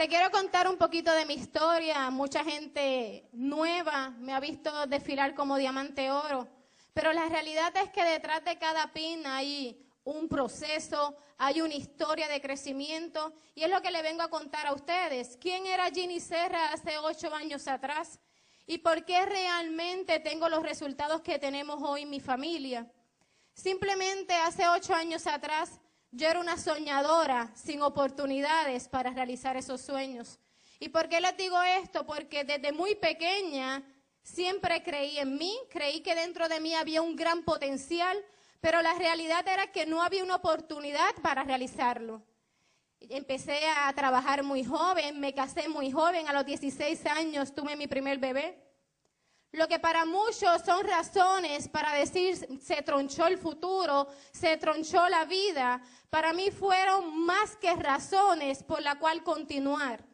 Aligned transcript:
Te 0.00 0.08
quiero 0.08 0.30
contar 0.30 0.66
un 0.66 0.78
poquito 0.78 1.12
de 1.12 1.26
mi 1.26 1.34
historia. 1.34 2.08
Mucha 2.08 2.42
gente 2.42 3.28
nueva 3.32 4.08
me 4.18 4.32
ha 4.32 4.40
visto 4.40 4.86
desfilar 4.86 5.34
como 5.34 5.58
diamante 5.58 6.10
oro, 6.10 6.48
pero 6.94 7.12
la 7.12 7.28
realidad 7.28 7.76
es 7.76 7.90
que 7.90 8.02
detrás 8.02 8.42
de 8.42 8.56
cada 8.56 8.94
pin 8.94 9.26
hay 9.26 9.78
un 10.04 10.26
proceso, 10.26 11.18
hay 11.36 11.60
una 11.60 11.74
historia 11.74 12.28
de 12.28 12.40
crecimiento 12.40 13.34
y 13.54 13.62
es 13.62 13.68
lo 13.68 13.82
que 13.82 13.90
le 13.90 14.00
vengo 14.00 14.22
a 14.22 14.30
contar 14.30 14.68
a 14.68 14.72
ustedes. 14.72 15.36
¿Quién 15.38 15.66
era 15.66 15.90
Ginny 15.90 16.18
Serra 16.18 16.72
hace 16.72 16.96
ocho 16.96 17.34
años 17.34 17.68
atrás? 17.68 18.18
¿Y 18.66 18.78
por 18.78 19.04
qué 19.04 19.26
realmente 19.26 20.18
tengo 20.18 20.48
los 20.48 20.62
resultados 20.62 21.20
que 21.20 21.38
tenemos 21.38 21.78
hoy 21.82 22.04
en 22.04 22.10
mi 22.10 22.20
familia? 22.20 22.90
Simplemente 23.52 24.32
hace 24.32 24.66
ocho 24.66 24.94
años 24.94 25.26
atrás 25.26 25.78
yo 26.12 26.28
era 26.28 26.40
una 26.40 26.56
soñadora 26.56 27.50
sin 27.54 27.82
oportunidades 27.82 28.88
para 28.88 29.10
realizar 29.10 29.56
esos 29.56 29.80
sueños. 29.80 30.38
¿Y 30.78 30.88
por 30.88 31.08
qué 31.08 31.20
les 31.20 31.36
digo 31.36 31.60
esto? 31.62 32.06
Porque 32.06 32.44
desde 32.44 32.72
muy 32.72 32.94
pequeña 32.94 33.82
siempre 34.22 34.82
creí 34.82 35.18
en 35.18 35.36
mí, 35.36 35.56
creí 35.70 36.00
que 36.00 36.14
dentro 36.14 36.48
de 36.48 36.60
mí 36.60 36.74
había 36.74 37.02
un 37.02 37.16
gran 37.16 37.42
potencial, 37.42 38.16
pero 38.60 38.82
la 38.82 38.94
realidad 38.94 39.46
era 39.46 39.70
que 39.70 39.86
no 39.86 40.02
había 40.02 40.24
una 40.24 40.36
oportunidad 40.36 41.14
para 41.22 41.44
realizarlo. 41.44 42.22
Empecé 43.00 43.60
a 43.68 43.92
trabajar 43.94 44.42
muy 44.42 44.64
joven, 44.64 45.18
me 45.20 45.34
casé 45.34 45.68
muy 45.68 45.90
joven, 45.90 46.28
a 46.28 46.32
los 46.32 46.44
16 46.44 47.06
años 47.06 47.54
tuve 47.54 47.76
mi 47.76 47.86
primer 47.86 48.18
bebé. 48.18 48.69
Lo 49.52 49.66
que 49.66 49.80
para 49.80 50.04
muchos 50.04 50.62
son 50.64 50.86
razones 50.86 51.68
para 51.68 51.92
decir 51.94 52.36
se 52.62 52.82
tronchó 52.82 53.26
el 53.26 53.36
futuro, 53.36 54.08
se 54.32 54.56
tronchó 54.56 55.08
la 55.08 55.24
vida, 55.24 55.82
para 56.08 56.32
mí 56.32 56.50
fueron 56.50 57.24
más 57.24 57.56
que 57.56 57.74
razones 57.74 58.62
por 58.62 58.80
la 58.80 58.98
cual 58.98 59.24
continuar. 59.24 60.04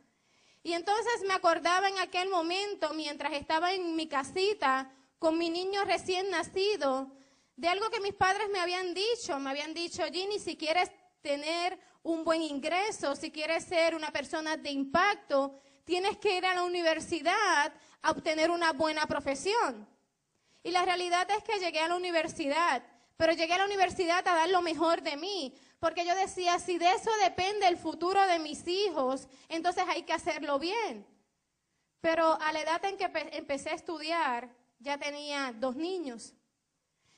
Y 0.63 0.73
entonces 0.73 1.23
me 1.27 1.35
acordaba 1.35 1.89
en 1.89 1.99
aquel 1.99 2.29
momento, 2.29 2.93
mientras 2.95 3.35
estaba 3.35 3.73
en 3.73 3.95
mi 3.95 4.09
casita 4.09 4.91
con 5.19 5.39
mi 5.39 5.51
niño 5.51 5.85
recién 5.85 6.31
nacido, 6.31 7.13
de 7.57 7.69
algo 7.69 7.89
que 7.91 8.01
mis 8.01 8.15
padres 8.15 8.49
me 8.53 8.59
habían 8.59 8.95
dicho. 8.95 9.39
Me 9.39 9.51
habían 9.51 9.75
dicho, 9.75 10.03
Ginny, 10.13 10.39
si 10.39 10.57
quieres 10.57 10.91
tener 11.23 11.79
un 12.03 12.25
buen 12.25 12.43
ingreso, 12.43 13.17
si 13.17 13.31
quieres 13.31 13.65
ser 13.65 13.95
una 13.95 14.11
persona 14.13 14.57
de 14.57 14.71
impacto, 14.71 15.61
tienes 15.87 16.19
que 16.19 16.37
ir 16.37 16.45
a 16.45 16.55
la 16.55 16.65
universidad 16.65 17.73
a 18.03 18.11
obtener 18.11 18.51
una 18.51 18.73
buena 18.73 19.07
profesión. 19.07 19.89
Y 20.63 20.73
la 20.73 20.85
realidad 20.85 21.27
es 21.31 21.43
que 21.45 21.61
llegué 21.61 21.81
a 21.81 21.89
la 21.89 21.95
universidad, 21.95 22.83
pero 23.17 23.33
llegué 23.33 23.55
a 23.55 23.59
la 23.59 23.65
universidad 23.65 24.27
a 24.27 24.35
dar 24.35 24.49
lo 24.51 24.61
mejor 24.61 25.01
de 25.01 25.17
mí, 25.17 25.55
porque 25.79 26.05
yo 26.05 26.15
decía, 26.17 26.59
si 26.59 26.77
de 26.77 26.91
eso 26.91 27.11
depende 27.23 27.69
el 27.69 27.79
futuro 27.79 28.27
de 28.27 28.41
mis 28.41 28.67
hijos, 28.67 29.29
entonces 29.49 29.85
hay 29.89 30.03
que 30.03 30.13
hacerlo 30.13 30.59
bien. 30.59 31.07
Pero 32.01 32.37
a 32.41 32.53
la 32.53 32.61
edad 32.61 32.85
en 32.85 32.97
que 32.97 33.11
empecé 33.33 33.71
a 33.71 33.75
estudiar, 33.75 34.51
ya 34.81 34.99
tenía 34.99 35.55
dos 35.57 35.77
niños. 35.77 36.35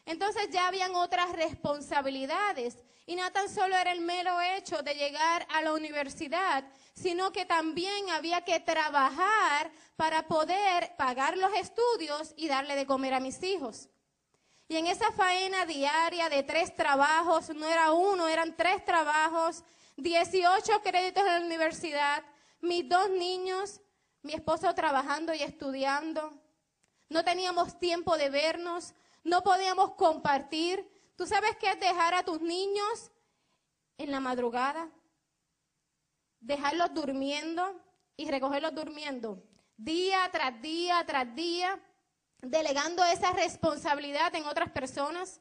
Entonces 0.05 0.51
ya 0.51 0.69
habían 0.69 0.95
otras 0.95 1.33
responsabilidades 1.33 2.77
y 3.07 3.17
no 3.17 3.33
tan 3.33 3.49
solo 3.49 3.75
era 3.77 3.93
el 3.93 4.03
mero 4.03 4.39
hecho 4.41 4.83
de 4.83 4.95
llegar 4.95 5.47
a 5.51 5.63
la 5.63 5.73
universidad, 5.73 6.65
sino 7.01 7.33
que 7.33 7.45
también 7.45 8.11
había 8.11 8.45
que 8.45 8.59
trabajar 8.61 9.71
para 9.97 10.27
poder 10.27 10.97
pagar 10.97 11.37
los 11.39 11.53
estudios 11.55 12.35
y 12.37 12.49
darle 12.49 12.75
de 12.75 12.87
comer 12.87 13.15
a 13.15 13.21
mis 13.21 13.43
hijos. 13.43 13.89
Y 14.67 14.77
en 14.77 14.87
esa 14.87 15.13
faena 15.13 15.65
diaria 15.65 16.29
de 16.29 16.43
tres 16.43 16.75
trabajos, 16.75 17.51
no 17.55 17.67
era 17.67 17.93
uno, 17.93 18.29
eran 18.29 18.57
tres 18.57 18.85
trabajos, 18.85 19.65
18 19.97 20.83
créditos 20.83 21.25
en 21.25 21.41
la 21.41 21.47
universidad, 21.47 22.23
mis 22.61 22.89
dos 22.89 23.09
niños, 23.11 23.81
mi 24.23 24.35
esposo 24.35 24.75
trabajando 24.75 25.33
y 25.33 25.43
estudiando. 25.43 26.33
No 27.09 27.25
teníamos 27.25 27.79
tiempo 27.79 28.19
de 28.19 28.29
vernos, 28.29 28.93
no 29.25 29.43
podíamos 29.43 29.95
compartir. 29.95 30.87
¿Tú 31.17 31.27
sabes 31.27 31.57
qué 31.59 31.71
es 31.71 31.81
dejar 31.81 32.15
a 32.15 32.25
tus 32.25 32.41
niños 32.41 33.11
en 33.97 34.11
la 34.11 34.21
madrugada? 34.21 34.91
Dejarlos 36.41 36.95
durmiendo 36.95 37.81
y 38.17 38.31
recogerlos 38.31 38.75
durmiendo. 38.75 39.43
Día 39.77 40.29
tras 40.33 40.61
día 40.61 41.05
tras 41.07 41.35
día, 41.35 41.81
delegando 42.41 43.05
esa 43.05 43.33
responsabilidad 43.33 44.35
en 44.35 44.47
otras 44.47 44.71
personas. 44.71 45.41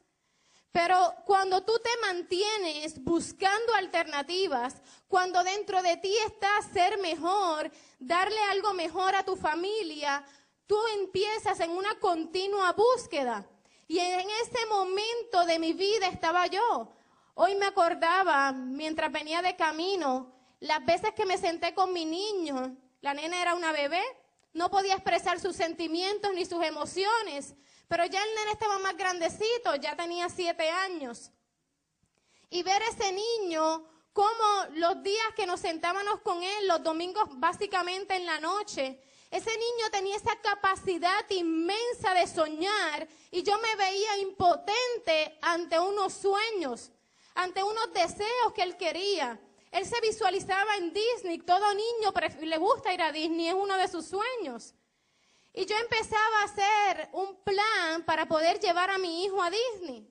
Pero 0.70 1.14
cuando 1.24 1.64
tú 1.64 1.72
te 1.82 1.90
mantienes 2.02 3.02
buscando 3.02 3.74
alternativas, 3.74 4.82
cuando 5.06 5.42
dentro 5.42 5.82
de 5.82 5.96
ti 5.96 6.14
está 6.26 6.48
ser 6.72 6.98
mejor, 6.98 7.70
darle 7.98 8.40
algo 8.50 8.74
mejor 8.74 9.14
a 9.14 9.24
tu 9.24 9.34
familia, 9.34 10.24
tú 10.66 10.78
empiezas 11.00 11.58
en 11.60 11.70
una 11.70 11.98
continua 11.98 12.72
búsqueda. 12.72 13.48
Y 13.86 13.98
en 13.98 14.28
ese 14.42 14.66
momento 14.66 15.46
de 15.46 15.58
mi 15.58 15.72
vida 15.72 16.06
estaba 16.08 16.46
yo. 16.46 16.94
Hoy 17.34 17.54
me 17.54 17.66
acordaba, 17.66 18.52
mientras 18.52 19.10
venía 19.10 19.40
de 19.40 19.56
camino, 19.56 20.37
las 20.60 20.84
veces 20.84 21.12
que 21.14 21.26
me 21.26 21.38
senté 21.38 21.74
con 21.74 21.92
mi 21.92 22.04
niño, 22.04 22.76
la 23.00 23.14
nena 23.14 23.40
era 23.40 23.54
una 23.54 23.72
bebé, 23.72 24.02
no 24.52 24.70
podía 24.70 24.94
expresar 24.94 25.38
sus 25.40 25.56
sentimientos 25.56 26.32
ni 26.34 26.44
sus 26.44 26.62
emociones, 26.64 27.54
pero 27.86 28.04
ya 28.04 28.22
el 28.22 28.34
nene 28.34 28.52
estaba 28.52 28.78
más 28.78 28.96
grandecito, 28.96 29.74
ya 29.76 29.96
tenía 29.96 30.28
siete 30.28 30.68
años. 30.68 31.30
Y 32.50 32.62
ver 32.62 32.82
ese 32.82 33.12
niño, 33.12 33.88
como 34.12 34.64
los 34.74 35.02
días 35.02 35.26
que 35.36 35.46
nos 35.46 35.60
sentábamos 35.60 36.20
con 36.22 36.42
él, 36.42 36.66
los 36.66 36.82
domingos 36.82 37.28
básicamente 37.38 38.16
en 38.16 38.26
la 38.26 38.40
noche, 38.40 39.00
ese 39.30 39.50
niño 39.50 39.90
tenía 39.92 40.16
esa 40.16 40.34
capacidad 40.36 41.28
inmensa 41.30 42.14
de 42.14 42.26
soñar 42.26 43.06
y 43.30 43.42
yo 43.42 43.58
me 43.58 43.76
veía 43.76 44.16
impotente 44.18 45.38
ante 45.42 45.78
unos 45.78 46.14
sueños, 46.14 46.90
ante 47.34 47.62
unos 47.62 47.92
deseos 47.92 48.52
que 48.54 48.62
él 48.62 48.76
quería. 48.76 49.38
Él 49.70 49.84
se 49.84 50.00
visualizaba 50.00 50.76
en 50.76 50.92
Disney, 50.92 51.38
todo 51.38 51.74
niño 51.74 52.12
le 52.40 52.58
gusta 52.58 52.92
ir 52.92 53.02
a 53.02 53.12
Disney, 53.12 53.48
es 53.48 53.54
uno 53.54 53.76
de 53.76 53.88
sus 53.88 54.06
sueños. 54.06 54.74
Y 55.52 55.66
yo 55.66 55.76
empezaba 55.76 56.40
a 56.40 56.44
hacer 56.44 57.08
un 57.12 57.36
plan 57.42 58.04
para 58.04 58.26
poder 58.26 58.60
llevar 58.60 58.90
a 58.90 58.98
mi 58.98 59.24
hijo 59.24 59.42
a 59.42 59.50
Disney. 59.50 60.08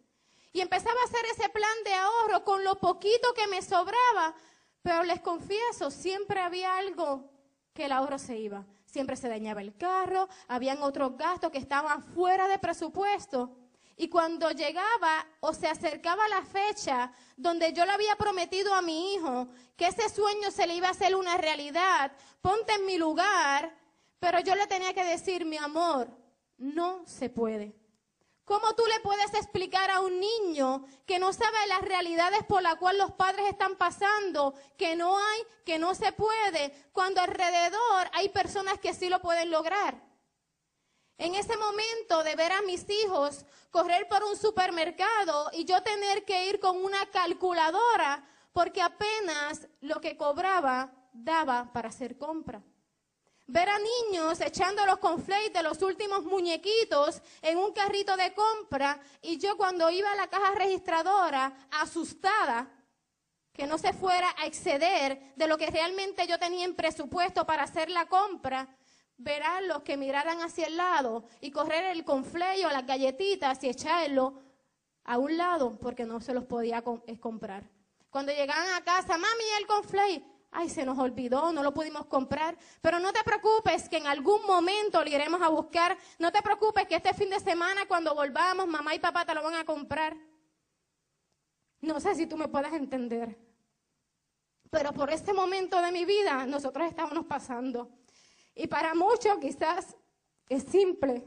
Y 0.53 0.61
empezaba 0.61 0.99
a 1.01 1.05
hacer 1.05 1.25
ese 1.31 1.49
plan 1.49 1.83
de 1.85 1.93
ahorro 1.93 2.43
con 2.43 2.63
lo 2.63 2.79
poquito 2.79 3.33
que 3.33 3.47
me 3.47 3.61
sobraba. 3.61 4.35
Pero 4.81 5.03
les 5.03 5.21
confieso, 5.21 5.91
siempre 5.91 6.39
había 6.39 6.77
algo 6.77 7.29
que 7.73 7.85
el 7.85 7.91
ahorro 7.91 8.17
se 8.17 8.37
iba 8.37 8.65
siempre 8.87 9.15
se 9.15 9.29
dañaba 9.29 9.61
el 9.61 9.77
carro, 9.77 10.27
habían 10.47 10.81
otros 10.81 11.17
gastos 11.17 11.51
que 11.51 11.59
estaban 11.59 12.01
fuera 12.03 12.47
de 12.47 12.57
presupuesto. 12.57 13.55
Y 13.97 14.09
cuando 14.09 14.51
llegaba 14.51 15.25
o 15.39 15.53
se 15.53 15.67
acercaba 15.67 16.27
la 16.27 16.43
fecha 16.43 17.11
donde 17.35 17.73
yo 17.73 17.83
le 17.83 17.91
había 17.91 18.15
prometido 18.15 18.73
a 18.75 18.81
mi 18.83 19.15
hijo 19.15 19.47
que 19.75 19.87
ese 19.87 20.07
sueño 20.09 20.51
se 20.51 20.67
le 20.67 20.75
iba 20.75 20.87
a 20.87 20.91
hacer 20.91 21.15
una 21.15 21.35
realidad, 21.35 22.11
ponte 22.41 22.73
en 22.73 22.85
mi 22.85 22.97
lugar, 22.97 23.75
pero 24.19 24.39
yo 24.39 24.55
le 24.55 24.67
tenía 24.67 24.93
que 24.93 25.03
decir, 25.03 25.45
mi 25.45 25.57
amor, 25.57 26.09
no 26.57 27.03
se 27.07 27.29
puede. 27.29 27.75
¿Cómo 28.45 28.75
tú 28.75 28.83
le 28.85 29.01
puedes 29.01 29.33
explicar 29.33 29.91
a 29.91 29.99
un 29.99 30.21
niño 30.21 30.85
que 31.05 31.19
no 31.19 31.33
sabe 31.33 31.57
las 31.67 31.81
realidades 31.81 32.45
por 32.45 32.61
las 32.61 32.75
cuales 32.75 33.01
los 33.01 33.11
padres 33.11 33.45
están 33.49 33.75
pasando, 33.75 34.53
que 34.77 34.95
no 34.95 35.17
hay, 35.17 35.41
que 35.65 35.77
no 35.77 35.93
se 35.95 36.13
puede, 36.13 36.71
cuando 36.93 37.19
alrededor 37.19 38.09
hay 38.13 38.29
personas 38.29 38.79
que 38.79 38.93
sí 38.93 39.09
lo 39.09 39.21
pueden 39.21 39.51
lograr? 39.51 40.06
En 41.17 41.33
ese 41.33 41.57
momento 41.57 42.23
de 42.23 42.35
ver 42.35 42.51
a 42.51 42.61
mis 42.61 42.87
hijos 42.89 43.45
correr 43.71 44.07
por 44.07 44.23
un 44.23 44.37
supermercado 44.37 45.49
y 45.51 45.65
yo 45.65 45.81
tener 45.81 46.23
que 46.25 46.47
ir 46.47 46.59
con 46.59 46.77
una 46.77 47.05
calculadora 47.07 48.23
porque 48.53 48.81
apenas 48.81 49.67
lo 49.81 49.99
que 49.99 50.15
cobraba 50.15 50.93
daba 51.11 51.71
para 51.73 51.89
hacer 51.89 52.17
compra. 52.17 52.61
Ver 53.47 53.69
a 53.69 53.79
niños 53.79 54.41
echando 54.41 54.85
los 54.85 54.99
conflates 54.99 55.53
de 55.53 55.63
los 55.63 55.81
últimos 55.81 56.23
muñequitos 56.23 57.21
en 57.41 57.57
un 57.57 57.71
carrito 57.71 58.15
de 58.15 58.33
compra 58.33 58.99
y 59.21 59.37
yo 59.37 59.57
cuando 59.57 59.89
iba 59.89 60.11
a 60.11 60.15
la 60.15 60.27
caja 60.27 60.51
registradora 60.51 61.67
asustada 61.71 62.69
que 63.53 63.65
no 63.65 63.79
se 63.79 63.93
fuera 63.93 64.35
a 64.37 64.45
exceder 64.45 65.33
de 65.35 65.47
lo 65.47 65.57
que 65.57 65.71
realmente 65.71 66.27
yo 66.27 66.37
tenía 66.37 66.65
en 66.65 66.75
presupuesto 66.75 67.45
para 67.45 67.63
hacer 67.63 67.89
la 67.89 68.05
compra, 68.07 68.67
ver 69.17 69.43
a 69.43 69.61
los 69.61 69.81
que 69.81 69.97
miraran 69.97 70.41
hacia 70.41 70.67
el 70.67 70.77
lado 70.77 71.25
y 71.41 71.51
correr 71.51 71.85
el 71.85 72.03
conflay 72.03 72.63
o 72.63 72.69
las 72.69 72.85
galletitas 72.85 73.63
y 73.63 73.69
echarlo 73.69 74.41
a 75.03 75.17
un 75.17 75.37
lado 75.37 75.77
porque 75.79 76.05
no 76.05 76.21
se 76.21 76.33
los 76.33 76.43
podía 76.43 76.83
comprar. 77.19 77.69
Cuando 78.09 78.31
llegaban 78.31 78.73
a 78.75 78.83
casa, 78.83 79.17
mami, 79.17 79.43
el 79.59 79.67
conflay, 79.67 80.25
ay, 80.51 80.69
se 80.69 80.85
nos 80.85 80.97
olvidó, 80.97 81.51
no 81.51 81.63
lo 81.63 81.73
pudimos 81.73 82.05
comprar. 82.05 82.57
Pero 82.81 82.99
no 82.99 83.11
te 83.11 83.23
preocupes 83.23 83.89
que 83.89 83.97
en 83.97 84.07
algún 84.07 84.45
momento 84.45 85.03
lo 85.03 85.09
iremos 85.09 85.41
a 85.41 85.49
buscar. 85.49 85.97
No 86.19 86.31
te 86.31 86.41
preocupes 86.41 86.87
que 86.87 86.95
este 86.95 87.13
fin 87.13 87.29
de 87.29 87.39
semana 87.39 87.85
cuando 87.87 88.13
volvamos, 88.13 88.67
mamá 88.67 88.93
y 88.95 88.99
papá 88.99 89.25
te 89.25 89.33
lo 89.33 89.43
van 89.43 89.55
a 89.55 89.65
comprar. 89.65 90.15
No 91.81 91.99
sé 91.99 92.15
si 92.15 92.27
tú 92.27 92.37
me 92.37 92.47
puedes 92.47 92.73
entender. 92.73 93.37
Pero 94.69 94.91
por 94.93 95.09
este 95.11 95.33
momento 95.33 95.81
de 95.81 95.91
mi 95.91 96.05
vida 96.05 96.45
nosotros 96.45 96.87
estábamos 96.87 97.25
pasando. 97.25 97.89
Y 98.59 98.65
para 98.65 98.95
muchos 98.95 99.37
quizás 99.37 99.95
es 100.49 100.63
simple. 100.63 101.23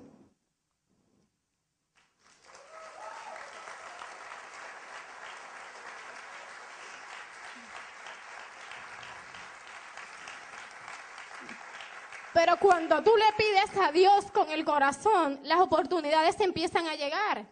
Pero 12.32 12.56
cuando 12.58 13.00
tú 13.02 13.12
le 13.16 13.32
pides 13.36 13.76
a 13.80 13.92
Dios 13.92 14.30
con 14.32 14.50
el 14.50 14.64
corazón, 14.64 15.38
las 15.44 15.60
oportunidades 15.60 16.40
empiezan 16.40 16.88
a 16.88 16.96
llegar. 16.96 17.46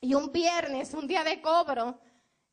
Y 0.00 0.14
un 0.14 0.32
viernes, 0.32 0.92
un 0.92 1.06
día 1.06 1.22
de 1.22 1.40
cobro, 1.40 2.00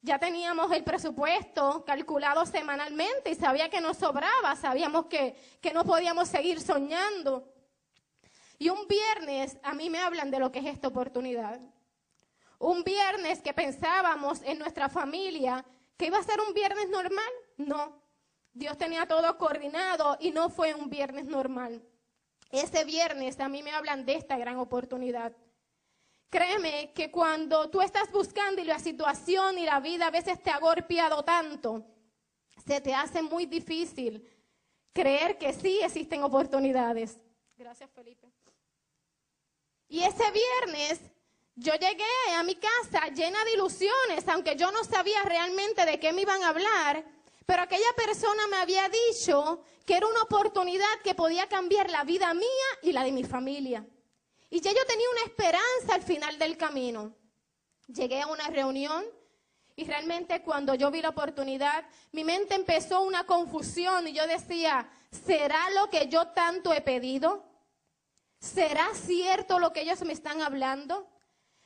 ya 0.01 0.18
teníamos 0.18 0.71
el 0.71 0.83
presupuesto 0.83 1.86
calculado 1.86 2.45
semanalmente 2.45 3.30
y 3.30 3.36
sabía 3.36 3.69
que 3.69 3.81
nos 3.81 3.98
sobraba, 3.98 4.56
sabíamos 4.56 5.06
que, 5.06 5.36
que 5.62 5.74
no 5.74 5.86
podíamos 5.86 6.27
seguir 6.27 6.59
soñando. 6.59 7.48
Y 8.57 8.69
un 8.69 8.88
viernes 8.88 9.57
a 9.63 9.74
mí 9.74 9.89
me 9.89 10.00
hablan 10.00 10.31
de 10.31 10.39
lo 10.39 10.51
que 10.51 10.59
es 10.59 10.65
esta 10.65 10.88
oportunidad. 10.88 11.59
Un 12.57 12.83
viernes 12.83 13.42
que 13.42 13.53
pensábamos 13.53 14.42
en 14.44 14.59
nuestra 14.59 14.89
familia 14.89 15.65
que 15.98 16.07
iba 16.07 16.18
a 16.18 16.24
ser 16.24 16.39
un 16.39 16.54
viernes 16.54 16.89
normal, 16.89 17.31
no. 17.57 18.01
Dios 18.54 18.77
tenía 18.77 19.07
todo 19.07 19.38
coordinado 19.38 20.18
y 20.19 20.31
no 20.31 20.50
fue 20.50 20.74
un 20.74 20.89
viernes 20.89 21.25
normal. 21.25 21.83
Ese 22.51 22.83
viernes 22.83 23.39
a 23.39 23.47
mí 23.47 23.63
me 23.63 23.71
hablan 23.71 24.06
de 24.06 24.15
esta 24.15 24.38
gran 24.38 24.57
oportunidad. 24.57 25.33
Créeme 26.31 26.94
que 26.94 27.12
cuando 27.12 27.69
tú 27.69 27.81
estás 27.81 28.10
buscando 28.10 28.62
y 28.62 28.63
la 28.63 28.80
situación 28.80 29.57
y 29.57 29.66
la 29.66 29.81
vida 29.81 30.07
a 30.07 30.12
veces 30.12 30.42
te 30.42 30.50
ha 30.50 30.60
golpeado 30.60 31.24
tanto, 31.24 31.86
se 32.66 32.80
te 32.80 32.95
hace 32.95 33.22
muy 33.22 33.45
difícil 33.45 34.25
creer 34.94 35.38
que 35.38 35.51
sí 35.51 35.81
existen 35.81 36.24
oportunidades. 36.24 37.19
Gracias, 37.57 37.92
Felipe. 37.92 38.31
Y 39.89 40.04
ese 40.04 40.24
viernes 40.31 41.01
yo 41.56 41.74
llegué 41.74 42.06
a 42.38 42.44
mi 42.44 42.56
casa 42.56 43.10
llena 43.10 43.44
de 43.44 43.54
ilusiones, 43.56 44.25
aunque 44.30 44.56
yo 44.56 44.72
no 44.72 44.86
sabía 44.86 45.22
realmente 45.24 45.86
de 45.86 46.00
qué 46.00 46.13
me 46.13 46.22
iban 46.22 46.42
a 46.44 46.50
hablar, 46.50 47.04
pero 47.45 47.63
aquella 47.63 47.94
persona 47.98 48.48
me 48.48 48.56
había 48.56 48.88
dicho 48.88 49.66
que 49.86 49.98
era 49.98 50.07
una 50.07 50.22
oportunidad 50.22 51.01
que 51.04 51.13
podía 51.13 51.50
cambiar 51.50 51.89
la 51.89 52.06
vida 52.06 52.33
mía 52.33 52.68
y 52.83 52.94
la 52.94 53.04
de 53.04 53.12
mi 53.12 53.25
familia. 53.25 53.86
Y 54.53 54.59
ya 54.59 54.71
yo 54.71 54.86
tenía 54.86 55.09
una 55.09 55.24
esperanza 55.24 55.95
al 55.95 56.03
final 56.03 56.38
del 56.38 56.57
camino. 56.57 57.15
Llegué 57.88 58.21
a 58.21 58.27
una 58.27 58.48
reunión 58.48 59.06
y 59.77 59.86
realmente 59.86 60.44
cuando 60.44 60.75
yo 60.75 60.92
vi 60.92 61.01
la 61.01 61.09
oportunidad, 61.09 61.86
mi 62.12 62.25
mente 62.25 62.53
empezó 62.56 63.01
una 63.01 63.25
confusión 63.25 64.09
y 64.09 64.13
yo 64.13 64.27
decía, 64.27 64.92
¿será 65.25 65.69
lo 65.71 65.89
que 65.89 66.09
yo 66.09 66.27
tanto 66.27 66.74
he 66.74 66.81
pedido? 66.81 67.45
¿Será 68.39 68.94
cierto 68.94 69.57
lo 69.57 69.71
que 69.71 69.81
ellos 69.81 70.01
me 70.01 70.12
están 70.12 70.42
hablando? 70.42 71.09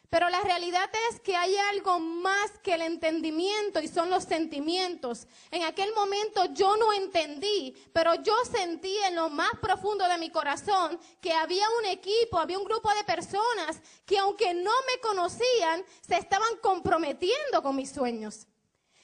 Pero 0.09 0.29
la 0.29 0.41
realidad 0.41 0.89
es 1.09 1.19
que 1.19 1.35
hay 1.35 1.55
algo 1.57 1.99
más 1.99 2.51
que 2.63 2.73
el 2.75 2.81
entendimiento 2.81 3.79
y 3.79 3.87
son 3.87 4.09
los 4.09 4.23
sentimientos. 4.23 5.27
En 5.51 5.63
aquel 5.63 5.93
momento 5.93 6.45
yo 6.53 6.77
no 6.77 6.93
entendí, 6.93 7.75
pero 7.91 8.15
yo 8.15 8.33
sentí 8.49 8.95
en 9.07 9.15
lo 9.15 9.29
más 9.29 9.51
profundo 9.61 10.07
de 10.07 10.17
mi 10.17 10.29
corazón 10.29 10.99
que 11.19 11.33
había 11.33 11.65
un 11.79 11.85
equipo, 11.85 12.37
había 12.37 12.59
un 12.59 12.65
grupo 12.65 12.93
de 12.93 13.03
personas 13.03 13.79
que 14.05 14.17
aunque 14.17 14.53
no 14.53 14.71
me 14.87 15.01
conocían, 15.01 15.83
se 16.07 16.17
estaban 16.17 16.57
comprometiendo 16.61 17.61
con 17.63 17.75
mis 17.75 17.91
sueños. 17.91 18.47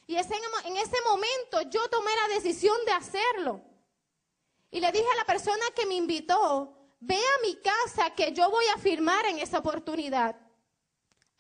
Y 0.08 0.16
en 0.16 0.78
ese 0.78 0.98
momento 1.06 1.62
yo 1.70 1.88
tomé 1.90 2.12
la 2.16 2.36
decisión 2.36 2.78
de 2.86 2.92
hacerlo. 2.92 3.62
Y 4.70 4.80
le 4.80 4.92
dije 4.92 5.08
a 5.14 5.18
la 5.18 5.26
persona 5.26 5.64
que 5.76 5.86
me 5.86 5.96
invitó, 5.96 6.74
ve 7.00 7.16
a 7.18 7.42
mi 7.42 7.56
casa 7.56 8.14
que 8.16 8.32
yo 8.32 8.50
voy 8.50 8.66
a 8.76 8.78
firmar 8.78 9.26
en 9.26 9.40
esa 9.40 9.60
oportunidad. 9.60 10.36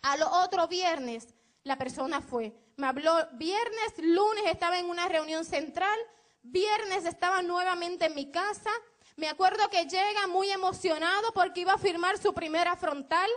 Al 0.01 0.23
otro 0.23 0.67
viernes, 0.67 1.27
la 1.63 1.77
persona 1.77 2.21
fue. 2.21 2.53
Me 2.77 2.87
habló 2.87 3.13
viernes, 3.33 3.93
lunes 3.97 4.45
estaba 4.47 4.79
en 4.79 4.89
una 4.89 5.07
reunión 5.07 5.45
central, 5.45 5.97
viernes 6.41 7.05
estaba 7.05 7.41
nuevamente 7.41 8.05
en 8.05 8.15
mi 8.15 8.31
casa. 8.31 8.71
Me 9.15 9.27
acuerdo 9.27 9.69
que 9.69 9.85
llega 9.85 10.27
muy 10.27 10.49
emocionado 10.49 11.31
porque 11.33 11.61
iba 11.61 11.73
a 11.73 11.77
firmar 11.77 12.17
su 12.17 12.33
primera 12.33 12.75
frontal. 12.75 13.29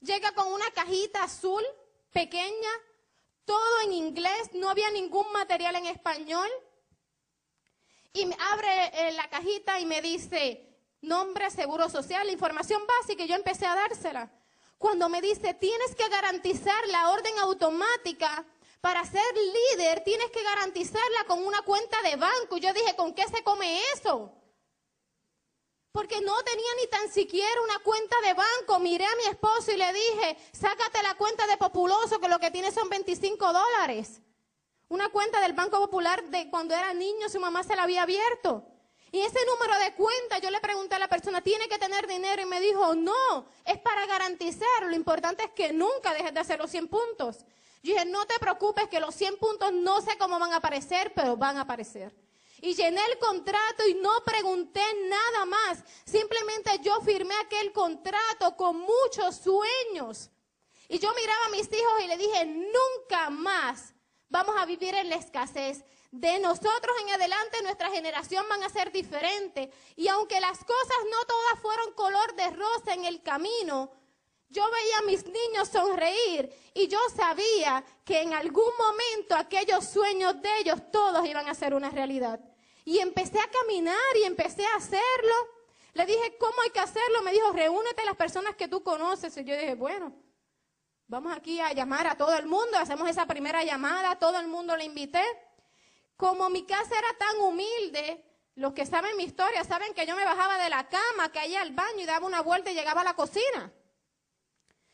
Llega 0.00 0.32
con 0.32 0.52
una 0.52 0.70
cajita 0.70 1.24
azul, 1.24 1.64
pequeña, 2.12 2.70
todo 3.44 3.80
en 3.84 3.92
inglés, 3.92 4.50
no 4.52 4.70
había 4.70 4.90
ningún 4.90 5.30
material 5.32 5.74
en 5.76 5.86
español. 5.86 6.48
Y 8.12 8.24
abre 8.52 9.08
eh, 9.08 9.12
la 9.12 9.28
cajita 9.28 9.80
y 9.80 9.86
me 9.86 10.00
dice, 10.00 10.66
nombre, 11.00 11.50
seguro 11.50 11.88
social, 11.88 12.30
información 12.30 12.82
básica, 12.86 13.24
y 13.24 13.28
yo 13.28 13.34
empecé 13.34 13.66
a 13.66 13.74
dársela. 13.74 14.30
Cuando 14.78 15.08
me 15.08 15.22
dice, 15.22 15.54
tienes 15.54 15.94
que 15.94 16.08
garantizar 16.08 16.86
la 16.88 17.10
orden 17.10 17.38
automática 17.38 18.44
para 18.80 19.04
ser 19.04 19.22
líder, 19.34 20.04
tienes 20.04 20.30
que 20.30 20.42
garantizarla 20.42 21.24
con 21.26 21.44
una 21.44 21.62
cuenta 21.62 22.00
de 22.02 22.16
banco. 22.16 22.58
Yo 22.58 22.72
dije, 22.72 22.94
¿con 22.94 23.14
qué 23.14 23.24
se 23.24 23.42
come 23.42 23.80
eso? 23.94 24.32
Porque 25.92 26.20
no 26.20 26.36
tenía 26.42 26.68
ni 26.78 26.86
tan 26.88 27.10
siquiera 27.10 27.62
una 27.62 27.78
cuenta 27.78 28.16
de 28.20 28.34
banco. 28.34 28.78
Miré 28.78 29.06
a 29.06 29.16
mi 29.16 29.24
esposo 29.24 29.72
y 29.72 29.76
le 29.76 29.92
dije, 29.94 30.36
sácate 30.52 31.02
la 31.02 31.14
cuenta 31.14 31.46
de 31.46 31.56
Populoso, 31.56 32.20
que 32.20 32.28
lo 32.28 32.38
que 32.38 32.50
tiene 32.50 32.70
son 32.70 32.90
25 32.90 33.52
dólares. 33.52 34.20
Una 34.88 35.08
cuenta 35.08 35.40
del 35.40 35.54
Banco 35.54 35.78
Popular 35.78 36.22
de 36.28 36.50
cuando 36.50 36.74
era 36.74 36.92
niño, 36.92 37.28
su 37.30 37.40
mamá 37.40 37.64
se 37.64 37.74
la 37.74 37.84
había 37.84 38.02
abierto. 38.02 38.75
Y 39.16 39.22
ese 39.22 39.38
número 39.46 39.78
de 39.78 39.94
cuenta, 39.94 40.36
yo 40.40 40.50
le 40.50 40.60
pregunté 40.60 40.94
a 40.94 40.98
la 40.98 41.08
persona, 41.08 41.40
¿tiene 41.40 41.70
que 41.70 41.78
tener 41.78 42.06
dinero? 42.06 42.42
Y 42.42 42.44
me 42.44 42.60
dijo, 42.60 42.94
no, 42.94 43.48
es 43.64 43.78
para 43.78 44.04
garantizar. 44.04 44.82
Lo 44.82 44.94
importante 44.94 45.42
es 45.42 45.50
que 45.52 45.72
nunca 45.72 46.12
dejes 46.12 46.34
de 46.34 46.40
hacer 46.40 46.58
los 46.58 46.70
100 46.70 46.88
puntos. 46.88 47.38
Yo 47.82 47.94
dije, 47.94 48.04
no 48.04 48.26
te 48.26 48.38
preocupes 48.38 48.88
que 48.88 49.00
los 49.00 49.14
100 49.14 49.38
puntos 49.38 49.72
no 49.72 50.02
sé 50.02 50.18
cómo 50.18 50.38
van 50.38 50.52
a 50.52 50.56
aparecer, 50.56 51.14
pero 51.14 51.34
van 51.34 51.56
a 51.56 51.62
aparecer. 51.62 52.14
Y 52.60 52.74
llené 52.74 53.00
el 53.10 53.18
contrato 53.18 53.88
y 53.88 53.94
no 53.94 54.22
pregunté 54.22 54.82
nada 55.08 55.46
más. 55.46 55.82
Simplemente 56.04 56.78
yo 56.82 57.00
firmé 57.00 57.36
aquel 57.36 57.72
contrato 57.72 58.54
con 58.54 58.76
muchos 58.76 59.36
sueños. 59.36 60.28
Y 60.90 60.98
yo 60.98 61.10
miraba 61.14 61.46
a 61.46 61.50
mis 61.52 61.72
hijos 61.72 62.04
y 62.04 62.06
le 62.06 62.18
dije, 62.18 62.44
nunca 62.44 63.30
más 63.30 63.94
vamos 64.28 64.56
a 64.58 64.66
vivir 64.66 64.94
en 64.94 65.08
la 65.08 65.16
escasez 65.16 65.84
de 66.20 66.38
nosotros 66.38 66.96
en 67.02 67.10
adelante 67.10 67.62
nuestra 67.62 67.90
generación 67.90 68.48
van 68.48 68.62
a 68.62 68.70
ser 68.70 68.90
diferente. 68.90 69.70
Y 69.96 70.08
aunque 70.08 70.40
las 70.40 70.58
cosas 70.58 70.96
no 71.10 71.24
todas 71.26 71.60
fueron 71.60 71.92
color 71.92 72.34
de 72.34 72.50
rosa 72.50 72.94
en 72.94 73.04
el 73.04 73.22
camino, 73.22 73.90
yo 74.48 74.64
veía 74.70 74.98
a 74.98 75.02
mis 75.02 75.26
niños 75.26 75.68
sonreír 75.68 76.50
y 76.72 76.88
yo 76.88 76.98
sabía 77.14 77.84
que 78.04 78.22
en 78.22 78.32
algún 78.32 78.70
momento 78.78 79.34
aquellos 79.34 79.84
sueños 79.84 80.40
de 80.40 80.58
ellos 80.60 80.80
todos 80.90 81.26
iban 81.26 81.48
a 81.48 81.54
ser 81.54 81.74
una 81.74 81.90
realidad. 81.90 82.40
Y 82.84 82.98
empecé 82.98 83.38
a 83.40 83.50
caminar 83.50 84.16
y 84.16 84.22
empecé 84.22 84.64
a 84.64 84.76
hacerlo. 84.76 85.34
Le 85.92 86.06
dije, 86.06 86.36
¿cómo 86.38 86.62
hay 86.62 86.70
que 86.70 86.80
hacerlo? 86.80 87.22
Me 87.22 87.32
dijo, 87.32 87.52
reúnete 87.52 88.02
a 88.02 88.06
las 88.06 88.16
personas 88.16 88.54
que 88.54 88.68
tú 88.68 88.82
conoces. 88.82 89.36
Y 89.36 89.44
yo 89.44 89.54
dije, 89.54 89.74
bueno, 89.74 90.14
vamos 91.08 91.36
aquí 91.36 91.60
a 91.60 91.72
llamar 91.72 92.06
a 92.06 92.16
todo 92.16 92.34
el 92.36 92.46
mundo. 92.46 92.78
Hacemos 92.78 93.08
esa 93.08 93.26
primera 93.26 93.64
llamada, 93.64 94.18
todo 94.18 94.38
el 94.38 94.46
mundo 94.46 94.76
le 94.76 94.84
invité. 94.84 95.24
Como 96.16 96.48
mi 96.48 96.64
casa 96.64 96.98
era 96.98 97.12
tan 97.18 97.40
humilde, 97.40 98.24
los 98.54 98.72
que 98.72 98.86
saben 98.86 99.16
mi 99.16 99.24
historia 99.24 99.64
saben 99.64 99.92
que 99.92 100.06
yo 100.06 100.16
me 100.16 100.24
bajaba 100.24 100.56
de 100.62 100.70
la 100.70 100.88
cama, 100.88 101.30
caía 101.30 101.60
al 101.60 101.72
baño 101.72 102.00
y 102.00 102.06
daba 102.06 102.26
una 102.26 102.40
vuelta 102.40 102.70
y 102.70 102.74
llegaba 102.74 103.02
a 103.02 103.04
la 103.04 103.14
cocina. 103.14 103.70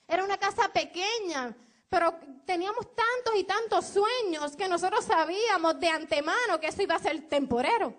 Era 0.09 0.25
una 0.25 0.37
casa 0.37 0.69
pequeña, 0.73 1.57
pero 1.89 2.19
teníamos 2.45 2.87
tantos 2.95 3.37
y 3.37 3.45
tantos 3.45 3.87
sueños 3.87 4.57
que 4.57 4.69
nosotros 4.69 5.05
sabíamos 5.05 5.79
de 5.79 5.89
antemano 5.89 6.59
que 6.61 6.69
eso 6.69 6.83
iba 6.83 6.97
a 6.97 6.99
ser 6.99 7.29
temporero. 7.29 7.95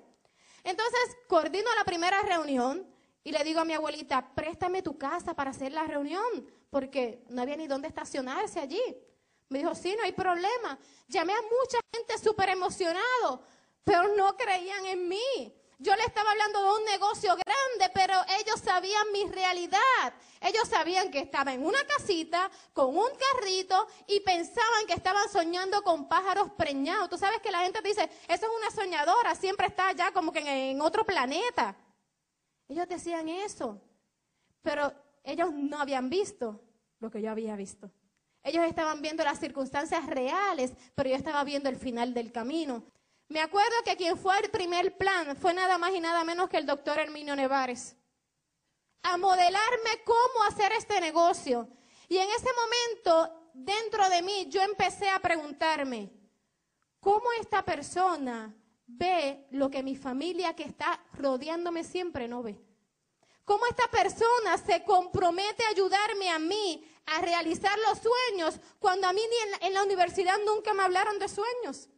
Entonces, 0.64 1.18
coordino 1.28 1.74
la 1.76 1.86
primera 1.86 2.22
reunión 2.24 2.86
y 3.24 3.32
le 3.32 3.44
digo 3.46 3.62
a 3.62 3.66
mi 3.66 3.74
abuelita, 3.74 4.34
préstame 4.36 4.82
tu 4.82 4.98
casa 4.98 5.34
para 5.34 5.52
hacer 5.52 5.72
la 5.72 5.86
reunión, 5.86 6.52
porque 6.70 7.24
no 7.30 7.42
había 7.42 7.56
ni 7.56 7.68
dónde 7.68 7.88
estacionarse 7.88 8.60
allí. 8.60 8.82
Me 9.50 9.60
dijo, 9.60 9.76
sí, 9.76 9.96
no 9.96 10.04
hay 10.04 10.12
problema. 10.12 10.78
Llamé 11.08 11.34
a 11.34 11.42
mucha 11.42 11.80
gente 11.94 12.18
súper 12.18 12.50
emocionado, 12.50 13.44
pero 13.84 14.16
no 14.16 14.36
creían 14.36 14.86
en 14.86 15.08
mí. 15.08 15.54
Yo 15.80 15.96
le 15.96 16.04
estaba 16.04 16.32
hablando 16.32 16.64
de 16.64 16.80
un 16.80 16.86
negocio 16.86 17.36
grande, 17.36 17.92
pero 17.94 18.14
ellos 18.40 18.60
sabían 18.62 19.12
mi 19.12 19.26
realidad. 19.26 20.14
Ellos 20.40 20.68
sabían 20.70 21.12
que 21.12 21.20
estaba 21.20 21.54
en 21.54 21.66
una 21.66 21.84
casita 21.86 22.50
con 22.72 22.96
un 22.96 23.10
carrito 23.18 23.88
y 24.08 24.22
pensaban 24.22 24.86
que 24.88 24.94
estaban 24.94 25.28
soñando 25.30 25.82
con 25.84 26.08
pájaros 26.08 26.52
preñados. 26.52 27.10
Tú 27.10 27.18
sabes 27.18 27.42
que 27.42 27.52
la 27.52 27.60
gente 27.60 27.82
dice, 27.82 28.10
eso 28.28 28.46
es 28.46 28.52
una 28.58 28.72
soñadora, 28.72 29.36
siempre 29.36 29.68
está 29.68 29.90
allá 29.90 30.12
como 30.14 30.32
que 30.32 30.40
en, 30.40 30.48
en 30.48 30.82
otro 30.82 31.06
planeta. 31.06 31.76
Ellos 32.70 32.88
decían 32.88 33.28
eso, 33.28 33.82
pero 34.62 34.94
ellos 35.24 35.52
no 35.52 35.80
habían 35.80 36.10
visto 36.10 36.62
lo 37.00 37.12
que 37.12 37.22
yo 37.22 37.32
había 37.32 37.56
visto. 37.56 37.92
Ellos 38.44 38.66
estaban 38.66 39.02
viendo 39.02 39.24
las 39.24 39.40
circunstancias 39.40 40.06
reales, 40.06 40.74
pero 40.96 41.10
yo 41.10 41.16
estaba 41.16 41.44
viendo 41.46 41.70
el 41.70 41.78
final 41.78 42.14
del 42.14 42.32
camino. 42.32 42.84
Me 43.30 43.40
acuerdo 43.40 43.74
que 43.86 43.96
quien 43.96 44.18
fue 44.18 44.36
al 44.36 44.50
primer 44.52 44.98
plan 44.98 45.36
fue 45.38 45.54
nada 45.54 45.78
más 45.78 45.92
y 45.94 46.02
nada 46.02 46.26
menos 46.26 46.50
que 46.50 46.58
el 46.58 46.66
doctor 46.66 47.00
Herminio 47.00 47.36
Nevares. 47.38 47.96
A 49.02 49.18
modelarme 49.18 50.04
cómo 50.06 50.44
hacer 50.48 50.74
este 50.74 51.00
negocio. 51.00 51.70
Y 52.10 52.18
en 52.18 52.30
ese 52.30 52.50
momento, 52.54 53.50
dentro 53.54 54.10
de 54.10 54.22
mí, 54.22 54.48
yo 54.50 54.62
empecé 54.62 55.10
a 55.10 55.20
preguntarme, 55.20 56.12
¿cómo 57.00 57.32
esta 57.40 57.64
persona 57.64 58.54
ve 58.86 59.48
lo 59.52 59.70
que 59.70 59.84
mi 59.84 59.96
familia 59.96 60.54
que 60.54 60.64
está 60.64 61.02
rodeándome 61.14 61.86
siempre 61.86 62.28
no 62.28 62.44
ve? 62.44 62.62
¿Cómo 63.46 63.66
esta 63.66 63.88
persona 63.88 64.58
se 64.58 64.84
compromete 64.84 65.66
a 65.66 65.70
ayudarme 65.70 66.30
a 66.30 66.40
mí 66.40 66.86
a 67.06 67.22
realizar 67.22 67.78
los 67.80 68.00
sueños 68.00 68.60
cuando 68.80 69.08
a 69.08 69.14
mí 69.14 69.22
ni 69.22 69.68
en 69.68 69.74
la, 69.74 69.84
universidad 69.84 70.38
nunca 70.46 70.74
me 70.74 70.84
hablaron 70.84 71.20
de 71.20 71.28
sueños? 71.28 71.90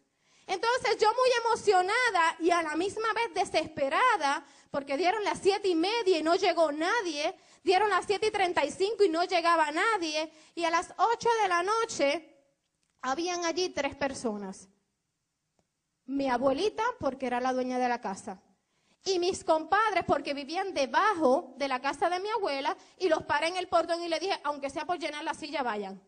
Entonces 0.48 0.98
yo 1.00 1.08
muy 1.10 1.30
emocionada 1.46 2.36
y 2.40 2.52
a 2.52 2.62
la 2.62 2.76
misma 2.76 3.12
vez 3.14 3.34
desesperada, 3.34 4.46
porque 4.70 4.98
dieron 4.98 5.24
las 5.24 5.40
siete 5.40 5.68
y 5.68 5.76
media 5.76 6.20
y 6.20 6.24
no 6.24 6.36
llegó 6.36 6.72
nadie, 6.72 7.36
dieron 7.64 7.90
las 7.90 8.06
siete 8.06 8.28
y 8.28 8.32
treinta 8.32 8.64
y 8.64 8.72
cinco 8.72 9.04
y 9.04 9.10
no 9.10 9.24
llegaba 9.24 9.72
nadie, 9.72 10.32
y 10.54 10.64
a 10.64 10.70
las 10.70 10.94
ocho 10.98 11.30
de 11.42 11.48
la 11.48 11.64
noche 11.64 12.36
habían 13.02 13.46
allí 13.46 13.70
tres 13.70 13.96
personas. 13.96 14.68
Mi 16.06 16.30
abuelita, 16.30 16.84
porque 17.00 17.26
era 17.26 17.40
la 17.40 17.54
dueña 17.54 17.80
de 17.80 17.90
la 17.90 18.02
casa, 18.02 18.42
y 19.06 19.20
mis 19.20 19.44
compadres, 19.44 20.04
porque 20.06 20.34
vivían 20.34 20.74
debajo 20.74 21.54
de 21.58 21.68
la 21.68 21.80
casa 21.80 22.10
de 22.10 22.20
mi 22.20 22.30
abuela, 22.30 22.76
y 22.98 23.08
los 23.08 23.24
paré 23.24 23.48
en 23.48 23.58
el 23.58 23.70
portón 23.70 24.02
y 24.02 24.10
le 24.10 24.20
dije, 24.20 24.38
aunque 24.44 24.72
sea 24.72 24.86
por 24.86 24.98
llenar 24.98 25.24
la 25.24 25.36
silla, 25.36 25.62
vayan. 25.62 26.02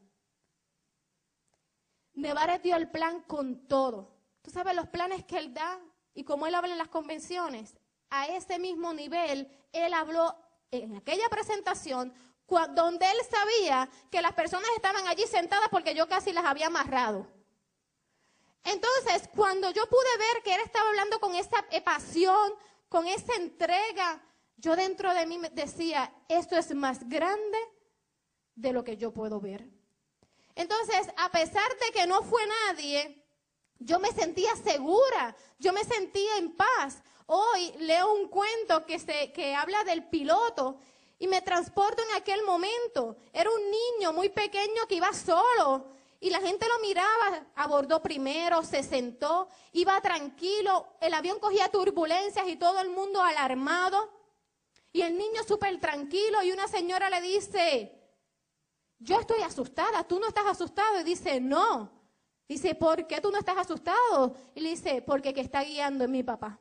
Nevares 2.15 2.61
dio 2.63 2.75
el 2.75 2.89
plan 2.89 3.21
con 3.21 3.67
todo. 3.67 4.17
Tú 4.41 4.49
sabes 4.49 4.75
los 4.75 4.87
planes 4.87 5.23
que 5.25 5.37
él 5.37 5.53
da 5.53 5.79
y 6.15 6.23
como 6.23 6.47
él 6.47 6.55
habla 6.55 6.71
en 6.71 6.79
las 6.79 6.87
convenciones. 6.87 7.77
A 8.09 8.25
ese 8.25 8.57
mismo 8.57 8.91
nivel, 8.93 9.47
él 9.71 9.93
habló 9.93 10.35
en 10.71 10.95
aquella 10.95 11.29
presentación 11.29 12.11
donde 12.73 13.05
él 13.05 13.17
sabía 13.29 13.89
que 14.09 14.21
las 14.21 14.33
personas 14.33 14.69
estaban 14.75 15.05
allí 15.07 15.27
sentadas 15.27 15.69
porque 15.69 15.93
yo 15.93 16.07
casi 16.07 16.31
las 16.33 16.45
había 16.45 16.67
amarrado. 16.67 17.27
Entonces, 18.63 19.29
cuando 19.35 19.69
yo 19.69 19.87
pude 19.87 20.17
ver 20.17 20.43
que 20.43 20.55
él 20.55 20.61
estaba 20.65 20.89
hablando 20.89 21.19
con 21.19 21.35
esa 21.35 21.63
pasión, 21.83 22.53
con 22.89 23.07
esa 23.07 23.35
entrega, 23.35 24.23
yo 24.55 24.75
dentro 24.75 25.13
de 25.13 25.25
mí 25.25 25.39
decía, 25.51 26.11
esto 26.29 26.57
es 26.57 26.73
más 26.73 27.07
grande 27.07 27.57
de 28.55 28.73
lo 28.73 28.83
que 28.83 28.97
yo 28.97 29.13
puedo 29.13 29.39
ver. 29.39 29.69
Entonces, 30.55 31.07
a 31.17 31.29
pesar 31.29 31.69
de 31.85 31.91
que 31.93 32.07
no 32.07 32.23
fue 32.23 32.41
nadie, 32.67 33.23
yo 33.79 33.99
me 33.99 34.11
sentía 34.11 34.55
segura, 34.55 35.35
yo 35.59 35.73
me 35.73 35.83
sentía 35.83 36.37
en 36.37 36.55
paz. 36.55 37.03
Hoy 37.27 37.73
leo 37.79 38.13
un 38.13 38.27
cuento 38.27 38.85
que, 38.85 38.97
se, 38.97 39.31
que 39.31 39.53
habla 39.53 39.83
del 39.83 40.07
piloto 40.07 40.79
y 41.19 41.27
me 41.27 41.41
transporto 41.41 42.01
en 42.01 42.15
aquel 42.15 42.43
momento. 42.43 43.17
Era 43.33 43.51
un 43.51 43.61
niño 43.69 44.13
muy 44.13 44.29
pequeño 44.29 44.87
que 44.87 44.95
iba 44.95 45.13
solo 45.13 45.96
y 46.19 46.29
la 46.29 46.39
gente 46.39 46.67
lo 46.67 46.79
miraba, 46.79 47.45
abordó 47.55 48.01
primero, 48.01 48.63
se 48.63 48.81
sentó, 48.81 49.49
iba 49.73 49.99
tranquilo, 50.01 50.87
el 50.99 51.13
avión 51.13 51.39
cogía 51.39 51.69
turbulencias 51.69 52.47
y 52.47 52.55
todo 52.55 52.79
el 52.81 52.89
mundo 52.89 53.21
alarmado. 53.21 54.11
Y 54.91 55.01
el 55.01 55.17
niño 55.17 55.43
súper 55.47 55.79
tranquilo 55.79 56.41
y 56.41 56.51
una 56.51 56.67
señora 56.67 57.09
le 57.09 57.21
dice, 57.21 57.97
yo 58.97 59.19
estoy 59.19 59.41
asustada, 59.41 60.03
tú 60.03 60.19
no 60.19 60.27
estás 60.27 60.47
asustado. 60.47 60.99
Y 60.99 61.03
dice, 61.03 61.39
no. 61.39 61.91
Dice, 62.47 62.73
¿por 62.75 63.05
qué 63.05 63.21
tú 63.21 63.29
no 63.29 63.37
estás 63.37 63.57
asustado? 63.57 64.35
Y 64.55 64.61
le 64.61 64.69
dice, 64.69 65.01
porque 65.01 65.33
que 65.33 65.41
está 65.41 65.63
guiando 65.63 66.05
es 66.05 66.09
mi 66.09 66.23
papá. 66.23 66.59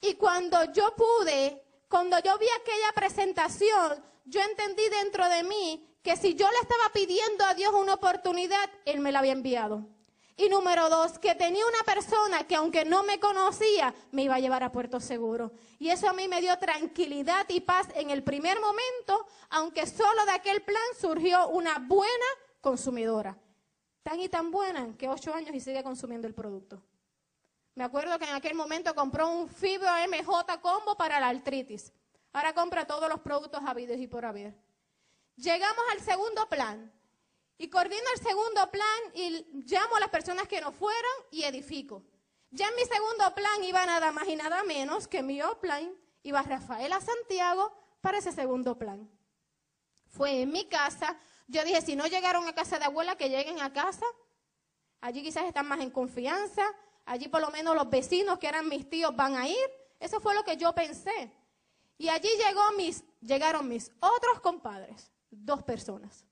Y 0.00 0.14
cuando 0.14 0.72
yo 0.72 0.94
pude, 0.96 1.62
cuando 1.88 2.18
yo 2.20 2.36
vi 2.38 2.46
aquella 2.60 2.92
presentación, 2.94 4.02
yo 4.24 4.40
entendí 4.40 4.88
dentro 4.88 5.28
de 5.28 5.44
mí 5.44 5.89
que 6.02 6.16
si 6.16 6.34
yo 6.34 6.48
le 6.50 6.58
estaba 6.58 6.90
pidiendo 6.92 7.44
a 7.44 7.54
Dios 7.54 7.72
una 7.74 7.94
oportunidad, 7.94 8.70
Él 8.84 9.00
me 9.00 9.12
la 9.12 9.18
había 9.18 9.32
enviado. 9.32 9.86
Y 10.36 10.48
número 10.48 10.88
dos, 10.88 11.18
que 11.18 11.34
tenía 11.34 11.62
una 11.66 11.82
persona 11.84 12.46
que 12.46 12.56
aunque 12.56 12.86
no 12.86 13.02
me 13.02 13.20
conocía, 13.20 13.94
me 14.10 14.22
iba 14.22 14.36
a 14.36 14.40
llevar 14.40 14.62
a 14.62 14.72
puerto 14.72 14.98
seguro. 14.98 15.52
Y 15.78 15.90
eso 15.90 16.08
a 16.08 16.14
mí 16.14 16.28
me 16.28 16.40
dio 16.40 16.58
tranquilidad 16.58 17.46
y 17.50 17.60
paz 17.60 17.88
en 17.94 18.08
el 18.08 18.22
primer 18.24 18.58
momento, 18.58 19.26
aunque 19.50 19.86
solo 19.86 20.24
de 20.24 20.32
aquel 20.32 20.62
plan 20.62 20.82
surgió 20.98 21.48
una 21.48 21.78
buena 21.78 22.24
consumidora. 22.62 23.36
Tan 24.02 24.18
y 24.18 24.30
tan 24.30 24.50
buena 24.50 24.96
que 24.96 25.10
ocho 25.10 25.34
años 25.34 25.54
y 25.54 25.60
sigue 25.60 25.82
consumiendo 25.82 26.26
el 26.26 26.32
producto. 26.32 26.82
Me 27.74 27.84
acuerdo 27.84 28.18
que 28.18 28.24
en 28.24 28.34
aquel 28.34 28.54
momento 28.54 28.94
compró 28.94 29.28
un 29.28 29.46
Fibro 29.46 29.90
MJ 30.08 30.58
Combo 30.62 30.96
para 30.96 31.20
la 31.20 31.28
artritis. 31.28 31.92
Ahora 32.32 32.54
compra 32.54 32.86
todos 32.86 33.10
los 33.10 33.20
productos 33.20 33.60
habidos 33.66 33.98
y 33.98 34.06
por 34.06 34.24
haber. 34.24 34.54
Llegamos 35.40 35.84
al 35.92 36.00
segundo 36.00 36.46
plan. 36.50 36.92
Y 37.56 37.68
coordino 37.68 38.04
el 38.14 38.22
segundo 38.22 38.70
plan 38.70 39.00
y 39.14 39.46
llamo 39.66 39.96
a 39.96 40.00
las 40.00 40.10
personas 40.10 40.46
que 40.46 40.60
no 40.60 40.70
fueron 40.70 41.12
y 41.30 41.44
edifico. 41.44 42.02
Ya 42.50 42.68
en 42.68 42.76
mi 42.76 42.84
segundo 42.84 43.34
plan 43.34 43.64
iba 43.64 43.84
nada 43.86 44.12
más 44.12 44.28
y 44.28 44.36
nada 44.36 44.62
menos 44.64 45.08
que 45.08 45.22
mi 45.22 45.40
plan, 45.60 45.94
iba 46.22 46.42
Rafaela 46.42 47.00
Santiago 47.00 47.72
para 48.00 48.18
ese 48.18 48.32
segundo 48.32 48.76
plan. 48.76 49.10
Fue 50.08 50.42
en 50.42 50.52
mi 50.52 50.66
casa. 50.66 51.16
Yo 51.48 51.64
dije, 51.64 51.80
si 51.80 51.96
no 51.96 52.06
llegaron 52.06 52.46
a 52.46 52.54
casa 52.54 52.78
de 52.78 52.86
abuela, 52.86 53.16
que 53.16 53.30
lleguen 53.30 53.60
a 53.60 53.72
casa. 53.72 54.04
Allí 55.00 55.22
quizás 55.22 55.44
están 55.44 55.66
más 55.66 55.80
en 55.80 55.90
confianza. 55.90 56.64
Allí 57.06 57.28
por 57.28 57.40
lo 57.40 57.50
menos 57.50 57.74
los 57.74 57.88
vecinos 57.88 58.38
que 58.38 58.48
eran 58.48 58.68
mis 58.68 58.88
tíos 58.90 59.14
van 59.16 59.36
a 59.36 59.48
ir. 59.48 59.70
Eso 59.98 60.20
fue 60.20 60.34
lo 60.34 60.44
que 60.44 60.56
yo 60.58 60.74
pensé. 60.74 61.32
Y 61.96 62.08
allí 62.08 62.28
llegó 62.46 62.72
mis, 62.76 63.04
llegaron 63.20 63.68
mis 63.68 63.90
otros 64.00 64.40
compadres 64.40 65.10
dos 65.30 65.62
personas. 65.62 66.26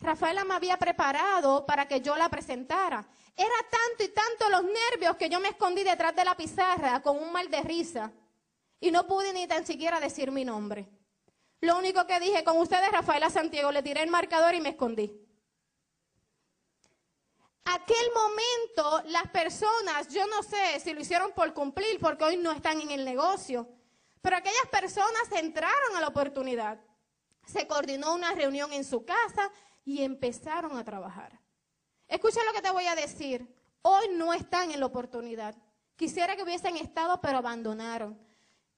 Rafaela 0.00 0.44
me 0.44 0.54
había 0.54 0.76
preparado 0.76 1.64
para 1.64 1.86
que 1.86 2.00
yo 2.00 2.16
la 2.16 2.28
presentara. 2.28 3.06
Era 3.36 3.54
tanto 3.70 4.02
y 4.02 4.08
tanto 4.08 4.48
los 4.48 4.64
nervios 4.64 5.16
que 5.16 5.28
yo 5.28 5.38
me 5.40 5.48
escondí 5.48 5.84
detrás 5.84 6.14
de 6.14 6.24
la 6.24 6.36
pizarra 6.36 7.00
con 7.00 7.18
un 7.18 7.32
mal 7.32 7.48
de 7.48 7.62
risa 7.62 8.12
y 8.80 8.90
no 8.90 9.06
pude 9.06 9.32
ni 9.32 9.46
tan 9.46 9.64
siquiera 9.64 10.00
decir 10.00 10.30
mi 10.32 10.44
nombre. 10.44 10.88
Lo 11.60 11.78
único 11.78 12.04
que 12.06 12.18
dije 12.18 12.42
con 12.42 12.58
ustedes, 12.58 12.90
Rafaela 12.90 13.30
Santiago, 13.30 13.70
le 13.70 13.82
tiré 13.82 14.02
el 14.02 14.10
marcador 14.10 14.54
y 14.54 14.60
me 14.60 14.70
escondí. 14.70 15.16
Aquel 17.64 18.06
momento, 18.12 19.08
las 19.10 19.28
personas, 19.28 20.08
yo 20.08 20.26
no 20.26 20.42
sé 20.42 20.80
si 20.80 20.92
lo 20.92 21.00
hicieron 21.00 21.30
por 21.30 21.54
cumplir, 21.54 22.00
porque 22.00 22.24
hoy 22.24 22.36
no 22.36 22.50
están 22.50 22.80
en 22.80 22.90
el 22.90 23.04
negocio, 23.04 23.68
pero 24.20 24.36
aquellas 24.36 24.66
personas 24.72 25.30
entraron 25.30 25.96
a 25.96 26.00
la 26.00 26.08
oportunidad 26.08 26.80
se 27.46 27.66
coordinó 27.66 28.14
una 28.14 28.32
reunión 28.34 28.72
en 28.72 28.84
su 28.84 29.04
casa 29.04 29.50
y 29.84 30.02
empezaron 30.02 30.76
a 30.76 30.84
trabajar. 30.84 31.38
Escucha 32.08 32.44
lo 32.44 32.52
que 32.52 32.62
te 32.62 32.70
voy 32.70 32.86
a 32.86 32.94
decir. 32.94 33.46
Hoy 33.82 34.06
no 34.14 34.32
están 34.32 34.70
en 34.70 34.80
la 34.80 34.86
oportunidad. 34.86 35.56
Quisiera 35.96 36.36
que 36.36 36.42
hubiesen 36.42 36.76
estado, 36.76 37.20
pero 37.20 37.38
abandonaron. 37.38 38.18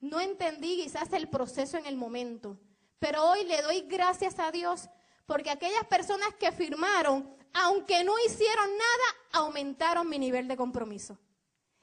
No 0.00 0.20
entendí 0.20 0.82
quizás 0.82 1.12
el 1.12 1.28
proceso 1.28 1.76
en 1.76 1.86
el 1.86 1.96
momento. 1.96 2.58
Pero 2.98 3.22
hoy 3.30 3.44
le 3.44 3.60
doy 3.62 3.82
gracias 3.82 4.38
a 4.38 4.50
Dios 4.50 4.88
porque 5.26 5.50
aquellas 5.50 5.84
personas 5.86 6.34
que 6.34 6.52
firmaron, 6.52 7.34
aunque 7.52 8.04
no 8.04 8.14
hicieron 8.26 8.70
nada, 8.70 9.44
aumentaron 9.44 10.08
mi 10.08 10.18
nivel 10.18 10.48
de 10.48 10.56
compromiso. 10.56 11.18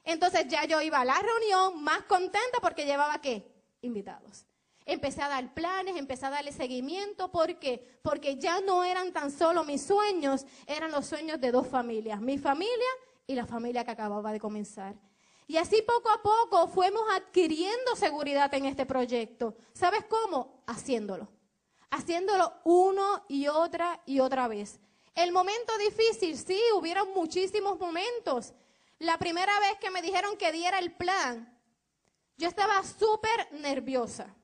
Entonces 0.04 0.48
ya 0.48 0.66
yo 0.66 0.82
iba 0.82 1.00
a 1.00 1.06
la 1.06 1.20
reunión 1.20 1.84
más 1.84 2.04
contenta 2.04 2.60
porque 2.62 2.86
llevaba 2.86 3.22
qué? 3.22 3.52
Invitados. 3.82 4.46
Empecé 4.92 5.22
a 5.22 5.30
dar 5.30 5.54
planes, 5.54 5.96
empecé 5.96 6.26
a 6.26 6.30
darle 6.32 6.52
seguimiento. 6.52 7.32
¿Por 7.32 7.58
qué? 7.60 7.98
Porque 8.02 8.36
ya 8.36 8.60
no 8.60 8.84
eran 8.84 9.14
tan 9.14 9.32
solo 9.32 9.64
mis 9.64 9.82
sueños, 9.82 10.46
eran 10.68 10.92
los 10.92 11.06
sueños 11.06 11.40
de 11.40 11.50
dos 11.50 11.66
familias, 11.66 12.20
mi 12.20 12.38
familia 12.38 12.92
y 13.26 13.34
la 13.34 13.46
familia 13.46 13.86
que 13.86 13.92
acababa 13.92 14.34
de 14.34 14.40
comenzar. 14.42 14.94
Y 15.48 15.56
así 15.56 15.82
poco 15.82 16.10
a 16.10 16.22
poco 16.22 16.68
fuimos 16.68 17.04
adquiriendo 17.16 17.96
seguridad 17.96 18.54
en 18.54 18.66
este 18.66 18.86
proyecto. 18.86 19.56
¿Sabes 19.72 20.04
cómo? 20.10 20.62
Haciéndolo. 20.68 21.30
Haciéndolo 21.90 22.52
uno 22.66 23.24
y 23.30 23.48
otra 23.48 24.02
y 24.06 24.20
otra 24.20 24.50
vez. 24.50 24.82
El 25.16 25.32
momento 25.32 25.72
difícil, 25.78 26.38
sí, 26.38 26.60
hubieron 26.76 27.14
muchísimos 27.14 27.80
momentos. 27.80 28.54
La 29.00 29.18
primera 29.18 29.58
vez 29.62 29.78
que 29.80 29.90
me 29.90 30.02
dijeron 30.02 30.36
que 30.36 30.52
diera 30.52 30.80
el 30.80 30.92
plan, 30.92 31.58
yo 32.36 32.50
estaba 32.50 32.84
súper 32.84 33.54
nerviosa. 33.54 34.36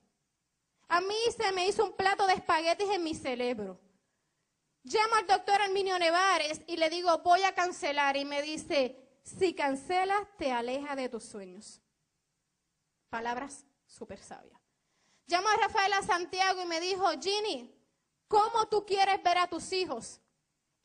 A 0.90 1.02
mí 1.02 1.16
se 1.36 1.52
me 1.52 1.68
hizo 1.68 1.84
un 1.84 1.94
plato 1.94 2.26
de 2.28 2.34
espaguetis 2.34 2.90
en 2.90 3.04
mi 3.04 3.14
cerebro. 3.14 3.80
Llamo 4.84 5.16
al 5.16 5.28
doctor 5.28 5.62
Arminio 5.62 6.00
Nevares 6.00 6.62
y 6.68 6.78
le 6.78 6.90
digo, 6.90 7.18
voy 7.20 7.44
a 7.44 7.54
cancelar. 7.54 8.16
Y 8.16 8.26
me 8.26 8.42
dice, 8.42 8.96
si 9.24 9.54
cancelas, 9.54 10.26
te 10.38 10.52
aleja 10.52 10.96
de 10.96 11.10
tus 11.10 11.24
sueños. 11.24 11.82
Palabras 13.10 13.66
súper 13.86 14.24
sabias. 14.24 14.60
Llamo 15.26 15.50
a 15.50 15.58
Rafaela 15.58 16.02
Santiago 16.04 16.62
y 16.62 16.66
me 16.66 16.80
dijo, 16.80 17.06
Ginny, 17.20 17.74
¿cómo 18.30 18.68
tú 18.70 18.86
quieres 18.86 19.22
ver 19.22 19.38
a 19.40 19.48
tus 19.48 19.74
hijos? 19.74 20.22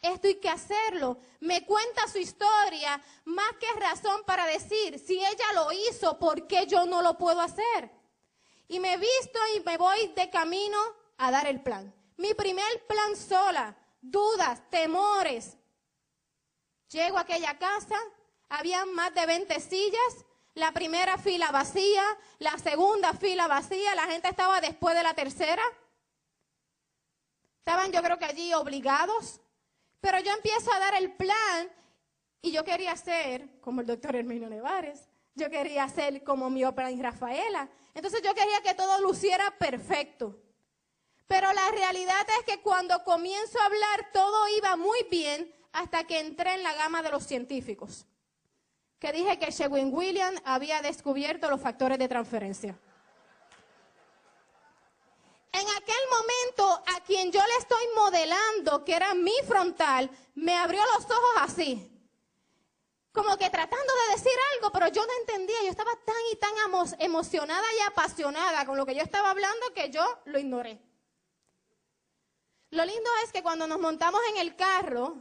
esto 0.03 0.27
hay 0.27 0.35
que 0.35 0.49
hacerlo. 0.49 1.19
Me 1.41 1.65
cuenta 1.65 2.09
su 2.09 2.19
historia, 2.19 3.01
más 3.25 3.53
que 3.59 3.81
razón 3.81 4.23
para 4.27 4.47
decir, 4.47 4.99
si 4.99 5.15
ella 5.15 5.53
lo 5.55 5.71
hizo, 5.73 6.19
¿por 6.19 6.47
qué 6.49 6.67
yo 6.67 6.85
no 6.85 7.03
lo 7.03 7.17
puedo 7.17 7.41
hacer? 7.41 7.91
Y 8.73 8.81
me 8.81 8.97
visto 8.97 9.39
y 9.55 9.61
me 9.61 9.77
voy 9.77 10.15
de 10.17 10.31
camino 10.31 10.79
a 11.19 11.31
dar 11.31 11.47
el 11.47 11.63
plan. 11.63 11.95
Mi 12.17 12.33
primer 12.33 12.87
plan 12.87 13.15
sola, 13.15 13.77
dudas, 14.01 14.63
temores. 14.71 15.59
Llego 16.89 17.19
a 17.19 17.21
aquella 17.21 17.59
casa, 17.59 17.99
había 18.49 18.87
más 18.87 19.15
de 19.15 19.27
20 19.27 19.61
sillas, 19.61 20.25
la 20.55 20.73
primera 20.73 21.19
fila 21.19 21.51
vacía, 21.51 22.03
la 22.39 22.57
segunda 22.57 23.13
fila 23.13 23.47
vacía, 23.47 23.95
la 23.95 24.07
gente 24.07 24.29
estaba 24.29 24.59
después 24.63 24.97
de 24.97 25.03
la 25.03 25.13
tercera. 25.13 25.63
Estaban 27.59 27.93
yo 27.93 28.03
creo 28.03 28.19
que 28.19 28.25
allí 28.25 28.55
obligados, 28.55 29.43
pero 30.01 30.19
yo 30.21 30.33
empiezo 30.33 30.73
a 30.73 30.79
dar 30.79 30.95
el 30.95 31.13
plan 31.13 31.71
y 32.41 32.53
yo 32.53 32.65
quería 32.65 32.97
ser 32.97 33.61
como 33.61 33.83
el 33.83 33.87
doctor 33.87 34.17
Hermino 34.17 34.49
Nevares, 34.49 35.11
yo 35.35 35.51
quería 35.51 35.89
ser 35.89 36.23
como 36.25 36.51
mi 36.51 36.65
ópera 36.65 36.91
en 36.91 37.03
Rafaela, 37.03 37.69
entonces 37.95 38.23
yo 38.23 38.35
quería 38.35 38.61
que 38.63 38.75
todo 38.75 39.01
luciera 39.01 39.51
perfecto. 39.59 40.39
Pero 41.27 41.53
la 41.53 41.71
realidad 41.71 42.27
es 42.39 42.45
que 42.45 42.61
cuando 42.63 43.03
comienzo 43.05 43.59
a 43.61 43.67
hablar 43.67 44.11
todo 44.13 44.49
iba 44.57 44.77
muy 44.77 45.07
bien 45.11 45.53
hasta 45.73 46.05
que 46.05 46.21
entré 46.21 46.55
en 46.55 46.63
la 46.63 46.75
gama 46.75 47.03
de 47.03 47.11
los 47.11 47.25
científicos 47.25 48.07
que 49.03 49.13
dije 49.13 49.37
que 49.37 49.51
Sherwin 49.51 49.93
Williams 49.93 50.41
había 50.45 50.81
descubierto 50.81 51.51
los 51.51 51.61
factores 51.61 51.99
de 51.99 52.07
transferencia. 52.07 52.79
En 55.51 55.67
aquel 55.69 56.05
momento, 56.09 56.85
a 56.87 57.01
quien 57.01 57.33
yo 57.33 57.41
le 57.41 57.57
estoy 57.59 57.85
modelando, 57.97 58.85
que 58.85 58.95
era 58.95 59.13
mi 59.15 59.35
frontal, 59.45 60.09
me 60.37 60.55
abrió 60.55 60.81
los 60.95 61.05
ojos 61.05 61.33
así. 61.41 61.92
Como 63.13 63.37
que 63.37 63.51
tratando 63.51 63.93
de 64.07 64.15
decir 64.15 64.33
algo, 64.55 64.73
pero 64.73 64.89
yo 64.89 65.05
no 65.05 65.13
entendía. 65.21 65.63
Yo 65.65 65.71
estaba 65.71 65.93
tan 66.05 66.17
y 66.33 66.37
tan 66.37 66.53
emocionada 66.99 67.67
y 67.79 67.83
apasionada 67.87 68.65
con 68.65 68.77
lo 68.77 68.87
que 68.87 68.95
yo 68.95 69.03
estaba 69.03 69.31
hablando 69.31 69.73
que 69.75 69.91
yo 69.91 70.03
lo 70.25 70.39
ignoré. 70.39 70.81
Lo 72.71 72.85
lindo 72.87 73.11
es 73.23 73.31
que 73.31 73.43
cuando 73.43 73.67
nos 73.67 73.79
montamos 73.79 74.21
en 74.31 74.39
el 74.39 74.57
carro, 74.57 75.17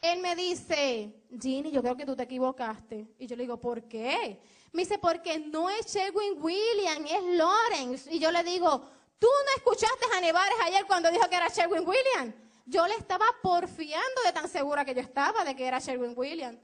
él 0.00 0.18
me 0.18 0.34
dice, 0.34 1.14
Ginny, 1.40 1.70
yo 1.70 1.80
creo 1.82 1.96
que 1.96 2.04
tú 2.04 2.16
te 2.16 2.24
equivocaste. 2.24 3.14
Y 3.16 3.28
yo 3.28 3.36
le 3.36 3.44
digo, 3.44 3.60
¿por 3.60 3.84
qué? 3.84 4.40
Me 4.72 4.82
dice, 4.82 4.98
porque 4.98 5.38
no 5.38 5.70
es 5.70 5.86
Sherwin 5.86 6.42
Williams, 6.42 7.08
es 7.10 7.22
Lawrence. 7.36 8.12
Y 8.12 8.18
yo 8.18 8.32
le 8.32 8.42
digo, 8.42 8.82
¿tú 9.20 9.28
no 9.28 9.56
escuchaste 9.56 10.04
a 10.16 10.20
Nevares 10.20 10.56
ayer 10.64 10.84
cuando 10.84 11.12
dijo 11.12 11.28
que 11.28 11.36
era 11.36 11.46
Sherwin 11.46 11.86
Williams? 11.86 12.34
Yo 12.66 12.86
le 12.88 12.94
estaba 12.94 13.26
porfiando 13.40 14.22
de 14.24 14.32
tan 14.32 14.48
segura 14.48 14.84
que 14.84 14.94
yo 14.94 15.00
estaba 15.00 15.44
de 15.44 15.54
que 15.54 15.64
era 15.64 15.78
Sherwin 15.78 16.14
Williams. 16.16 16.58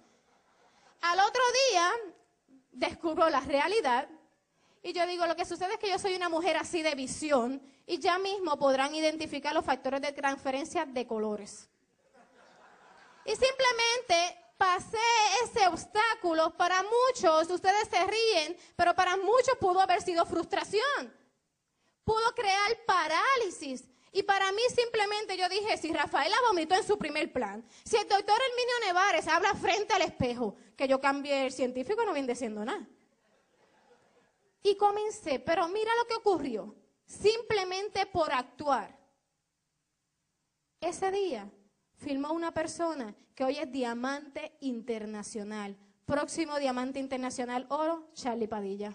Al 1.01 1.19
otro 1.21 1.43
día, 1.71 1.91
descubro 2.73 3.29
la 3.31 3.41
realidad. 3.41 4.09
Y 4.83 4.93
yo 4.93 5.07
digo, 5.07 5.27
lo 5.27 5.37
que 5.37 5.45
sucede 5.45 5.75
es 5.75 5.79
que 5.79 5.91
yo 5.91 5.99
soy 5.99 6.15
una 6.15 6.29
mujer 6.29 6.57
así 6.57 6.83
de 6.83 6.95
visión 6.95 7.63
y 7.87 7.99
ya 7.99 8.19
mismo 8.19 8.59
podrán 8.59 8.95
identificar 8.95 9.55
los 9.55 9.65
factores 9.65 10.01
de 10.01 10.13
transferencia 10.13 10.87
de 10.87 11.07
colores. 11.07 11.69
Y 13.25 13.33
simplemente 13.33 14.39
pasé 14.57 14.99
ese 15.45 15.67
obstáculo. 15.69 16.57
Para 16.57 16.83
muchos, 16.83 17.51
ustedes 17.51 17.89
se 17.89 18.05
ríen, 18.05 18.57
pero 18.77 18.95
para 18.95 19.17
muchos 19.17 19.57
pudo 19.59 19.81
haber 19.81 20.03
sido 20.03 20.25
frustración. 20.25 21.15
Pudo 22.05 22.35
crear 22.35 22.85
parálisis. 22.87 23.85
Y 24.13 24.23
para 24.25 24.51
mí 24.53 24.63
simplemente 24.75 25.37
yo 25.37 25.49
dije, 25.49 25.77
si 25.77 25.93
Rafaela 25.93 26.37
vomitó 26.49 26.75
en 26.75 26.85
su 26.85 26.99
primer 26.99 27.33
plan, 27.33 27.65
si 27.85 27.97
el 27.97 28.09
doctor 28.09 28.35
Herminio 28.41 28.75
Nevares 28.87 29.29
habla 29.29 29.55
frente 29.55 29.93
al 29.95 30.03
espejo, 30.03 30.57
que 30.77 30.89
yo 30.89 31.01
cambié 31.01 31.47
el 31.47 31.53
científico 31.53 32.05
no 32.05 32.13
viene 32.13 32.33
diciendo 32.33 32.65
nada. 32.65 32.89
Y 34.63 34.77
comencé, 34.77 35.39
pero 35.39 35.69
mira 35.69 35.91
lo 35.97 36.07
que 36.07 36.15
ocurrió. 36.15 36.75
Simplemente 37.07 38.07
por 38.07 38.33
actuar. 38.33 38.97
Ese 40.81 41.11
día 41.11 41.51
filmó 41.97 42.33
una 42.33 42.53
persona 42.53 43.15
que 43.35 43.45
hoy 43.45 43.59
es 43.59 43.71
diamante 43.71 44.57
internacional. 44.61 45.77
Próximo 46.05 46.59
diamante 46.59 46.99
internacional 46.99 47.67
oro, 47.69 48.11
Charlie 48.15 48.49
Padilla. 48.49 48.95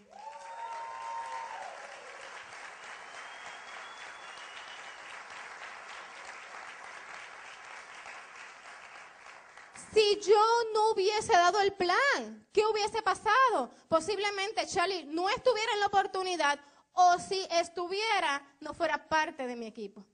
Si 9.94 10.15
yo 10.26 10.42
no 10.74 10.92
hubiese 10.92 11.34
dado 11.34 11.60
el 11.62 11.74
plan, 11.74 12.48
¿qué 12.52 12.66
hubiese 12.66 13.02
pasado? 13.02 13.72
Posiblemente 13.88 14.68
Charlie 14.68 15.06
no 15.06 15.30
estuviera 15.30 15.74
en 15.74 15.80
la 15.80 15.88
oportunidad 15.88 16.60
o 16.94 17.20
si 17.20 17.46
estuviera, 17.52 18.56
no 18.60 18.74
fuera 18.74 19.08
parte 19.08 19.48
de 19.48 19.56
mi 19.56 19.68
equipo. 19.68 20.06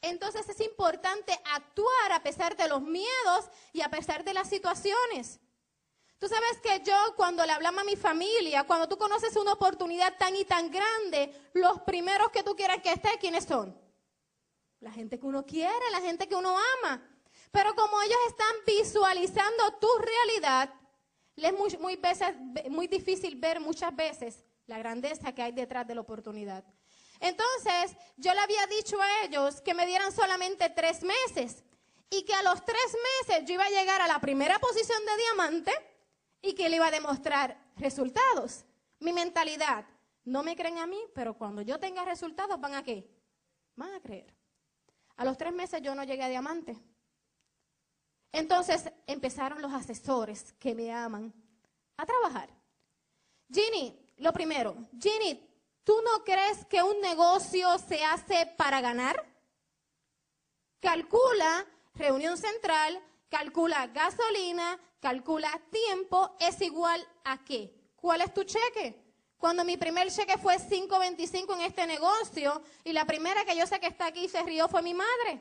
Entonces 0.00 0.48
es 0.48 0.60
importante 0.60 1.32
actuar 1.52 2.12
a 2.12 2.22
pesar 2.22 2.56
de 2.56 2.68
los 2.68 2.82
miedos 2.82 3.50
y 3.72 3.80
a 3.80 3.90
pesar 3.90 4.24
de 4.24 4.34
las 4.34 4.48
situaciones. 4.48 5.40
Tú 6.18 6.28
sabes 6.28 6.60
que 6.62 6.82
yo 6.84 6.96
cuando 7.16 7.44
le 7.46 7.52
hablamos 7.52 7.82
a 7.82 7.84
mi 7.84 7.96
familia, 7.96 8.64
cuando 8.64 8.88
tú 8.88 8.96
conoces 8.96 9.36
una 9.36 9.52
oportunidad 9.52 10.16
tan 10.18 10.34
y 10.34 10.44
tan 10.44 10.70
grande, 10.70 11.50
los 11.54 11.80
primeros 11.82 12.30
que 12.30 12.42
tú 12.42 12.56
quieras 12.56 12.82
que 12.82 12.92
esté, 12.92 13.10
¿quiénes 13.20 13.44
son? 13.44 13.76
La 14.80 14.90
gente 14.90 15.18
que 15.18 15.26
uno 15.26 15.44
quiere, 15.44 15.90
la 15.92 16.00
gente 16.00 16.28
que 16.28 16.34
uno 16.34 16.56
ama. 16.82 17.02
Pero 17.50 17.74
como 17.74 18.00
ellos 18.02 18.18
están 18.28 18.54
visualizando 18.66 19.72
tu 19.80 19.88
realidad, 19.98 20.74
les 21.36 21.52
es 21.52 21.58
muy, 21.58 21.76
muy, 21.78 21.96
veces, 21.96 22.34
muy 22.68 22.86
difícil 22.86 23.36
ver 23.36 23.60
muchas 23.60 23.94
veces 23.94 24.44
la 24.66 24.78
grandeza 24.78 25.32
que 25.32 25.42
hay 25.42 25.52
detrás 25.52 25.86
de 25.86 25.94
la 25.94 26.00
oportunidad. 26.00 26.64
Entonces, 27.20 27.96
yo 28.16 28.32
le 28.34 28.40
había 28.40 28.66
dicho 28.66 29.00
a 29.00 29.24
ellos 29.24 29.60
que 29.60 29.74
me 29.74 29.86
dieran 29.86 30.12
solamente 30.12 30.70
tres 30.70 31.02
meses 31.02 31.64
y 32.10 32.22
que 32.22 32.34
a 32.34 32.42
los 32.42 32.64
tres 32.64 32.96
meses 33.26 33.44
yo 33.46 33.54
iba 33.54 33.64
a 33.64 33.70
llegar 33.70 34.00
a 34.00 34.06
la 34.06 34.20
primera 34.20 34.58
posición 34.58 34.98
de 35.04 35.16
diamante 35.16 35.72
y 36.42 36.54
que 36.54 36.68
le 36.68 36.76
iba 36.76 36.86
a 36.86 36.92
demostrar 36.92 37.58
resultados. 37.76 38.64
Mi 39.00 39.12
mentalidad, 39.12 39.86
no 40.24 40.42
me 40.42 40.56
creen 40.56 40.78
a 40.78 40.86
mí, 40.86 41.00
pero 41.14 41.34
cuando 41.34 41.62
yo 41.62 41.78
tenga 41.78 42.04
resultados, 42.04 42.60
¿van 42.60 42.74
a 42.74 42.82
qué? 42.82 43.08
Van 43.76 43.94
a 43.94 44.00
creer. 44.00 44.34
A 45.16 45.24
los 45.24 45.36
tres 45.36 45.52
meses 45.52 45.80
yo 45.82 45.94
no 45.94 46.04
llegué 46.04 46.22
a 46.22 46.28
diamante. 46.28 46.76
Entonces 48.32 48.90
empezaron 49.06 49.62
los 49.62 49.72
asesores 49.72 50.54
que 50.58 50.74
me 50.74 50.92
aman 50.92 51.32
a 51.96 52.06
trabajar. 52.06 52.50
Ginny, 53.50 53.98
lo 54.18 54.32
primero, 54.32 54.76
Ginny, 55.00 55.48
¿Tú 55.88 56.02
no 56.02 56.22
crees 56.22 56.66
que 56.66 56.82
un 56.82 57.00
negocio 57.00 57.78
se 57.78 58.04
hace 58.04 58.44
para 58.58 58.82
ganar? 58.82 59.24
Calcula 60.80 61.64
reunión 61.94 62.36
central, 62.36 63.02
calcula 63.30 63.86
gasolina, 63.86 64.78
calcula 65.00 65.50
tiempo, 65.70 66.36
es 66.40 66.60
igual 66.60 67.02
a 67.24 67.42
qué? 67.42 67.74
¿Cuál 67.96 68.20
es 68.20 68.34
tu 68.34 68.44
cheque? 68.44 69.02
Cuando 69.38 69.64
mi 69.64 69.78
primer 69.78 70.12
cheque 70.12 70.36
fue 70.36 70.58
5.25 70.58 71.54
en 71.54 71.62
este 71.62 71.86
negocio 71.86 72.60
y 72.84 72.92
la 72.92 73.06
primera 73.06 73.46
que 73.46 73.56
yo 73.56 73.66
sé 73.66 73.80
que 73.80 73.86
está 73.86 74.08
aquí 74.08 74.28
se 74.28 74.42
rió 74.42 74.68
fue 74.68 74.82
mi 74.82 74.92
madre. 74.92 75.40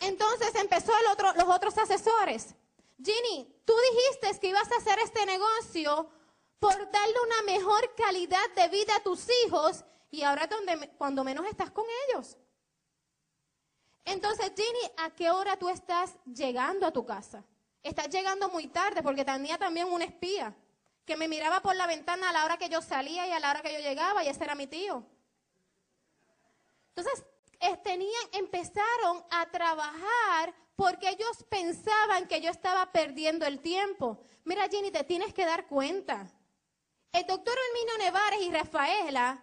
Entonces 0.00 0.54
empezó 0.54 0.92
el 0.98 1.06
otro, 1.06 1.32
los 1.34 1.48
otros 1.48 1.76
asesores. 1.78 2.54
Ginny, 3.02 3.54
tú 3.64 3.74
dijiste 3.92 4.38
que 4.40 4.48
ibas 4.48 4.70
a 4.72 4.76
hacer 4.76 4.98
este 5.00 5.24
negocio 5.26 6.08
por 6.58 6.90
darle 6.90 7.14
una 7.26 7.42
mejor 7.42 7.94
calidad 7.94 8.48
de 8.54 8.68
vida 8.68 8.96
a 8.96 9.02
tus 9.02 9.26
hijos 9.44 9.84
y 10.10 10.22
ahora 10.22 10.46
donde, 10.46 10.90
cuando 10.96 11.24
menos 11.24 11.46
estás 11.46 11.70
con 11.70 11.84
ellos. 12.08 12.36
Entonces, 14.04 14.52
Ginny, 14.54 14.92
¿a 14.98 15.10
qué 15.10 15.30
hora 15.30 15.58
tú 15.58 15.68
estás 15.68 16.14
llegando 16.24 16.86
a 16.86 16.92
tu 16.92 17.04
casa? 17.04 17.44
Estás 17.82 18.08
llegando 18.08 18.48
muy 18.48 18.68
tarde 18.68 19.02
porque 19.02 19.24
tenía 19.24 19.58
también 19.58 19.88
un 19.92 20.02
espía 20.02 20.54
que 21.04 21.16
me 21.16 21.28
miraba 21.28 21.60
por 21.60 21.76
la 21.76 21.86
ventana 21.86 22.30
a 22.30 22.32
la 22.32 22.44
hora 22.44 22.56
que 22.56 22.68
yo 22.68 22.82
salía 22.82 23.26
y 23.26 23.32
a 23.32 23.40
la 23.40 23.50
hora 23.50 23.62
que 23.62 23.72
yo 23.72 23.78
llegaba 23.78 24.24
y 24.24 24.28
ese 24.28 24.42
era 24.42 24.54
mi 24.54 24.66
tío. 24.66 25.04
Entonces, 26.94 27.24
tenían, 27.82 28.22
empezaron 28.32 29.24
a 29.30 29.46
trabajar 29.50 30.54
porque 30.74 31.08
ellos 31.08 31.44
pensaban 31.48 32.26
que 32.28 32.40
yo 32.40 32.50
estaba 32.50 32.92
perdiendo 32.92 33.46
el 33.46 33.60
tiempo. 33.60 34.20
Mira, 34.44 34.68
Ginny, 34.68 34.90
te 34.90 35.04
tienes 35.04 35.32
que 35.32 35.46
dar 35.46 35.66
cuenta 35.66 36.30
el 37.16 37.26
doctor 37.26 37.54
Herminio 37.56 37.98
Nevares 37.98 38.42
y 38.42 38.50
Rafaela 38.50 39.42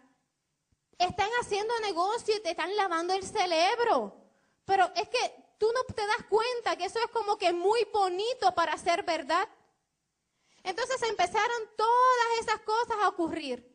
están 1.00 1.30
haciendo 1.42 1.74
negocio 1.80 2.36
y 2.36 2.42
te 2.42 2.52
están 2.52 2.76
lavando 2.76 3.14
el 3.14 3.24
cerebro. 3.24 4.16
Pero 4.64 4.92
es 4.96 5.10
que 5.10 5.36
tú 5.58 5.68
no 5.74 5.84
te 5.96 6.06
das 6.06 6.24
cuenta 6.30 6.76
que 6.76 6.86
eso 6.86 7.00
es 7.00 7.08
como 7.08 7.36
que 7.38 7.52
muy 7.52 7.84
bonito 7.92 8.54
para 8.54 8.78
ser 8.78 9.04
verdad. 9.04 9.48
Entonces 10.62 11.02
empezaron 11.02 11.70
todas 11.76 12.40
esas 12.42 12.60
cosas 12.62 12.98
a 13.02 13.08
ocurrir. 13.10 13.68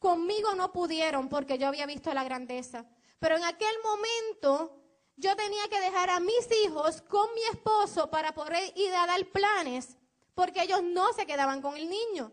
Conmigo 0.00 0.54
no 0.54 0.72
pudieron 0.72 1.28
porque 1.28 1.56
yo 1.56 1.68
había 1.68 1.86
visto 1.86 2.12
la 2.12 2.24
grandeza. 2.24 2.84
Pero 3.20 3.36
en 3.36 3.44
aquel 3.44 3.76
momento 3.84 4.76
yo 5.16 5.36
tenía 5.36 5.68
que 5.68 5.80
dejar 5.80 6.10
a 6.10 6.18
mis 6.18 6.48
hijos 6.64 7.02
con 7.02 7.32
mi 7.34 7.42
esposo 7.52 8.10
para 8.10 8.34
poder 8.34 8.72
ir 8.74 8.92
a 8.94 9.06
dar 9.06 9.24
planes, 9.26 9.96
porque 10.34 10.62
ellos 10.62 10.82
no 10.82 11.12
se 11.12 11.26
quedaban 11.26 11.60
con 11.60 11.76
el 11.76 11.88
niño. 11.88 12.32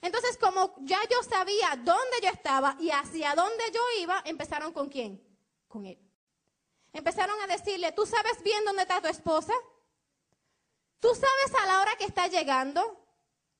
Entonces, 0.00 0.38
como 0.38 0.76
ya 0.82 1.00
yo 1.10 1.22
sabía 1.24 1.74
dónde 1.82 2.18
yo 2.22 2.28
estaba 2.28 2.76
y 2.78 2.90
hacia 2.90 3.34
dónde 3.34 3.64
yo 3.74 3.80
iba, 4.00 4.22
empezaron 4.24 4.72
con 4.72 4.88
quién? 4.88 5.20
Con 5.66 5.84
él. 5.84 5.98
Empezaron 6.92 7.38
a 7.40 7.48
decirle, 7.48 7.90
¿tú 7.90 8.06
sabes 8.06 8.40
bien 8.44 8.64
dónde 8.64 8.82
está 8.82 9.00
tu 9.00 9.08
esposa? 9.08 9.52
¿Tú 11.00 11.08
sabes 11.08 11.62
a 11.62 11.66
la 11.66 11.80
hora 11.80 11.96
que 11.96 12.04
está 12.04 12.28
llegando? 12.28 13.04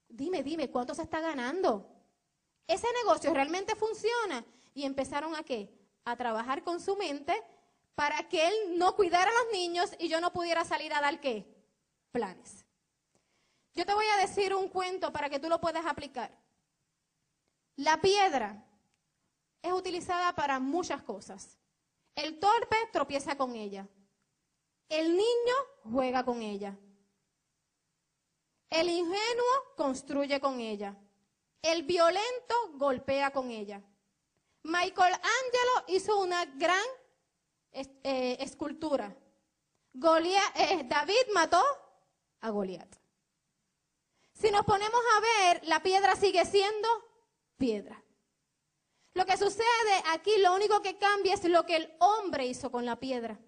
Dime, 0.08 0.44
dime, 0.44 0.70
¿cuánto 0.70 0.94
se 0.94 1.02
está 1.02 1.20
ganando? 1.20 1.90
¿Ese 2.68 2.86
negocio 3.02 3.34
realmente 3.34 3.74
funciona? 3.74 4.44
Y 4.74 4.84
empezaron 4.84 5.34
a 5.34 5.42
qué? 5.42 5.77
A 6.08 6.16
trabajar 6.16 6.64
con 6.64 6.80
su 6.80 6.96
mente 6.96 7.38
para 7.94 8.26
que 8.30 8.48
él 8.48 8.78
no 8.78 8.96
cuidara 8.96 9.30
a 9.30 9.44
los 9.44 9.52
niños 9.52 9.90
y 9.98 10.08
yo 10.08 10.22
no 10.22 10.32
pudiera 10.32 10.64
salir 10.64 10.94
a 10.94 11.02
dar 11.02 11.20
qué? 11.20 11.46
Planes. 12.12 12.64
Yo 13.74 13.84
te 13.84 13.92
voy 13.92 14.06
a 14.06 14.26
decir 14.26 14.54
un 14.54 14.68
cuento 14.68 15.12
para 15.12 15.28
que 15.28 15.38
tú 15.38 15.50
lo 15.50 15.60
puedas 15.60 15.84
aplicar. 15.84 16.34
La 17.76 18.00
piedra 18.00 18.64
es 19.60 19.70
utilizada 19.70 20.34
para 20.34 20.58
muchas 20.58 21.02
cosas. 21.02 21.58
El 22.14 22.38
torpe 22.38 22.76
tropieza 22.90 23.36
con 23.36 23.54
ella. 23.54 23.86
El 24.88 25.10
niño 25.10 25.54
juega 25.92 26.24
con 26.24 26.40
ella. 26.40 26.74
El 28.70 28.88
ingenuo 28.88 29.74
construye 29.76 30.40
con 30.40 30.58
ella. 30.58 30.96
El 31.60 31.82
violento 31.82 32.54
golpea 32.76 33.30
con 33.30 33.50
ella. 33.50 33.82
Michael 34.68 35.14
Angelo 35.14 35.84
hizo 35.88 36.20
una 36.20 36.44
gran 36.44 36.84
eh, 37.72 38.36
escultura. 38.38 39.16
Eh, 39.94 40.84
David 40.84 41.32
mató 41.32 41.62
a 42.40 42.50
Goliat. 42.50 42.88
Si 44.34 44.50
nos 44.50 44.64
ponemos 44.66 45.00
a 45.16 45.20
ver, 45.20 45.66
la 45.66 45.82
piedra 45.82 46.14
sigue 46.16 46.44
siendo 46.44 46.86
piedra. 47.56 48.04
Lo 49.14 49.24
que 49.24 49.38
sucede 49.38 50.02
aquí, 50.10 50.36
lo 50.38 50.54
único 50.54 50.82
que 50.82 50.98
cambia 50.98 51.34
es 51.34 51.44
lo 51.44 51.64
que 51.64 51.76
el 51.76 51.96
hombre 51.98 52.46
hizo 52.46 52.70
con 52.70 52.84
la 52.84 52.96
piedra. 52.96 53.40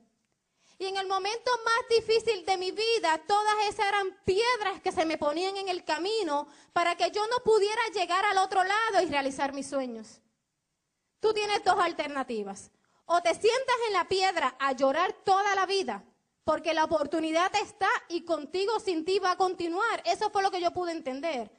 Y 0.79 0.87
en 0.87 0.97
el 0.97 1.07
momento 1.07 1.51
más 1.67 1.99
difícil 1.99 2.47
de 2.47 2.57
mi 2.57 2.73
vida, 2.73 3.19
todas 3.27 3.55
esas 3.69 3.87
eran 3.87 4.19
piedras 4.25 4.81
que 4.83 4.91
se 4.91 5.05
me 5.05 5.19
ponían 5.19 5.59
en 5.59 5.69
el 5.69 5.85
camino 5.85 6.49
para 6.73 6.97
que 6.97 7.11
yo 7.11 7.27
no 7.29 7.45
pudiera 7.45 7.83
llegar 7.95 8.25
al 8.25 8.39
otro 8.39 8.65
lado 8.65 9.03
y 9.03 9.07
realizar 9.07 9.53
mis 9.53 9.69
sueños. 9.69 10.20
Tú 11.21 11.33
tienes 11.35 11.63
dos 11.63 11.79
alternativas. 11.79 12.71
O 13.13 13.21
te 13.23 13.35
sientas 13.35 13.77
en 13.89 13.93
la 13.93 14.09
piedra 14.09 14.57
a 14.59 14.73
llorar 14.73 15.13
toda 15.25 15.55
la 15.55 15.67
vida, 15.67 16.05
porque 16.45 16.73
la 16.73 16.85
oportunidad 16.85 17.51
está 17.57 17.89
y 18.09 18.25
contigo 18.25 18.79
sin 18.79 19.05
ti 19.05 19.19
va 19.19 19.33
a 19.33 19.37
continuar. 19.37 20.01
Eso 20.05 20.31
fue 20.31 20.43
lo 20.43 20.51
que 20.51 20.61
yo 20.61 20.71
pude 20.71 20.93
entender. 20.93 21.51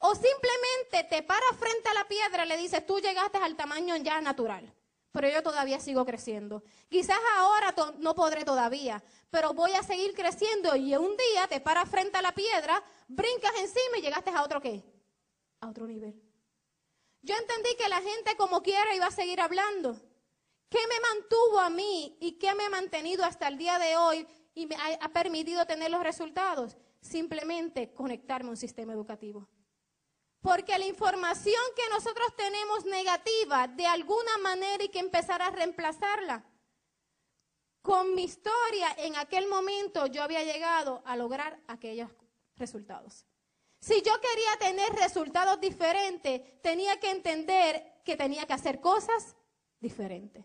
O 0.00 0.14
simplemente 0.14 1.04
te 1.08 1.22
paras 1.22 1.56
frente 1.58 1.88
a 1.88 1.94
la 1.94 2.06
piedra 2.06 2.44
y 2.44 2.48
le 2.48 2.56
dices, 2.58 2.86
tú 2.86 3.00
llegaste 3.00 3.38
al 3.38 3.56
tamaño 3.56 3.96
ya 3.96 4.20
natural, 4.20 4.70
pero 5.10 5.28
yo 5.28 5.42
todavía 5.42 5.80
sigo 5.80 6.04
creciendo. 6.04 6.62
Quizás 6.90 7.18
ahora 7.38 7.74
no 7.98 8.14
podré 8.14 8.44
todavía, 8.44 9.02
pero 9.30 9.54
voy 9.54 9.72
a 9.72 9.82
seguir 9.82 10.14
creciendo 10.14 10.76
y 10.76 10.94
un 10.94 11.16
día 11.16 11.48
te 11.48 11.60
paras 11.60 11.88
frente 11.88 12.18
a 12.18 12.22
la 12.22 12.32
piedra, 12.32 12.82
brincas 13.08 13.52
encima 13.58 13.96
y 13.96 14.02
llegaste 14.02 14.30
a 14.30 14.42
otro 14.42 14.60
qué? 14.60 14.84
A 15.60 15.68
otro 15.68 15.86
nivel. 15.86 16.27
Yo 17.22 17.34
entendí 17.36 17.74
que 17.76 17.88
la 17.88 18.00
gente 18.00 18.36
como 18.36 18.62
quiera 18.62 18.94
iba 18.94 19.06
a 19.06 19.10
seguir 19.10 19.40
hablando. 19.40 19.96
¿Qué 20.68 20.78
me 20.86 21.00
mantuvo 21.00 21.60
a 21.60 21.70
mí 21.70 22.16
y 22.20 22.32
qué 22.32 22.54
me 22.54 22.64
ha 22.64 22.70
mantenido 22.70 23.24
hasta 23.24 23.48
el 23.48 23.56
día 23.56 23.78
de 23.78 23.96
hoy 23.96 24.26
y 24.54 24.66
me 24.66 24.76
ha, 24.76 25.08
permitido 25.08 25.64
tener 25.66 25.90
los 25.90 26.02
resultados? 26.02 26.76
Simplemente 27.00 27.94
conectarme 27.94 28.48
a 28.48 28.50
un 28.50 28.56
sistema 28.56 28.92
educativo. 28.92 29.48
Porque 30.40 30.78
la 30.78 30.86
información 30.86 31.60
que 31.74 31.88
nosotros 31.90 32.36
tenemos 32.36 32.84
negativa, 32.84 33.66
de 33.66 33.86
alguna 33.86 34.38
manera 34.38 34.82
hay 34.82 34.88
que 34.88 34.98
empezar 34.98 35.42
a 35.42 35.50
reemplazarla. 35.50 36.44
Con 37.82 38.14
mi 38.14 38.24
historia, 38.24 38.94
en 38.98 39.16
aquel 39.16 39.48
momento 39.48 40.06
yo 40.06 40.22
había 40.22 40.44
llegado 40.44 41.02
a 41.06 41.16
lograr 41.16 41.60
aquellos 41.66 42.10
resultados. 42.56 43.26
Si 43.80 44.02
yo 44.02 44.12
quería 44.20 44.56
tener 44.58 44.92
resultados 44.94 45.60
diferentes, 45.60 46.42
tenía 46.60 46.98
que 46.98 47.10
entender 47.10 48.00
que 48.04 48.16
tenía 48.16 48.46
que 48.46 48.52
hacer 48.52 48.80
cosas 48.80 49.36
diferentes. 49.80 50.44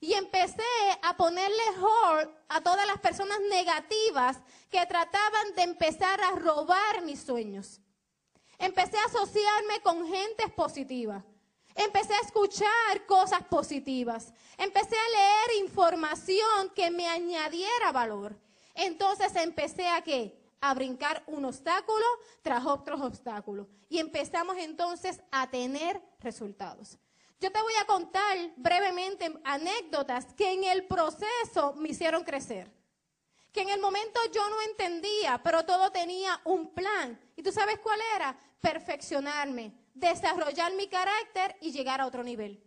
Y 0.00 0.12
empecé 0.14 0.62
a 1.02 1.16
ponerle 1.16 1.62
hold 1.80 2.28
a 2.48 2.60
todas 2.60 2.86
las 2.86 2.98
personas 2.98 3.38
negativas 3.48 4.38
que 4.70 4.84
trataban 4.86 5.54
de 5.54 5.62
empezar 5.62 6.20
a 6.20 6.32
robar 6.32 7.02
mis 7.02 7.22
sueños. 7.22 7.80
Empecé 8.58 8.98
a 8.98 9.04
asociarme 9.04 9.80
con 9.82 10.06
gentes 10.06 10.50
positivas. 10.52 11.24
Empecé 11.74 12.14
a 12.14 12.20
escuchar 12.20 13.06
cosas 13.06 13.44
positivas. 13.44 14.32
Empecé 14.58 14.96
a 14.96 15.08
leer 15.08 15.64
información 15.64 16.70
que 16.74 16.90
me 16.90 17.08
añadiera 17.08 17.90
valor. 17.92 18.36
Entonces 18.74 19.34
empecé 19.36 19.88
a 19.88 20.02
qué? 20.02 20.43
A 20.64 20.74
brincar 20.74 21.22
un 21.26 21.44
obstáculo 21.44 22.06
tras 22.42 22.64
otros 22.64 23.00
obstáculos. 23.00 23.66
Y 23.88 23.98
empezamos 23.98 24.56
entonces 24.58 25.20
a 25.30 25.50
tener 25.50 26.00
resultados. 26.20 26.98
Yo 27.38 27.52
te 27.52 27.60
voy 27.60 27.74
a 27.80 27.86
contar 27.86 28.36
brevemente 28.56 29.32
anécdotas 29.44 30.32
que 30.34 30.52
en 30.52 30.64
el 30.64 30.86
proceso 30.86 31.74
me 31.76 31.90
hicieron 31.90 32.24
crecer 32.24 32.72
que 33.54 33.62
en 33.62 33.68
el 33.68 33.80
momento 33.80 34.18
yo 34.32 34.50
no 34.50 34.60
entendía, 34.62 35.40
pero 35.44 35.64
todo 35.64 35.92
tenía 35.92 36.40
un 36.44 36.74
plan. 36.74 37.16
¿Y 37.36 37.42
tú 37.44 37.52
sabes 37.52 37.78
cuál 37.78 38.00
era? 38.16 38.36
Perfeccionarme, 38.60 39.72
desarrollar 39.94 40.74
mi 40.74 40.88
carácter 40.88 41.56
y 41.60 41.70
llegar 41.70 42.00
a 42.00 42.06
otro 42.06 42.24
nivel. 42.24 42.60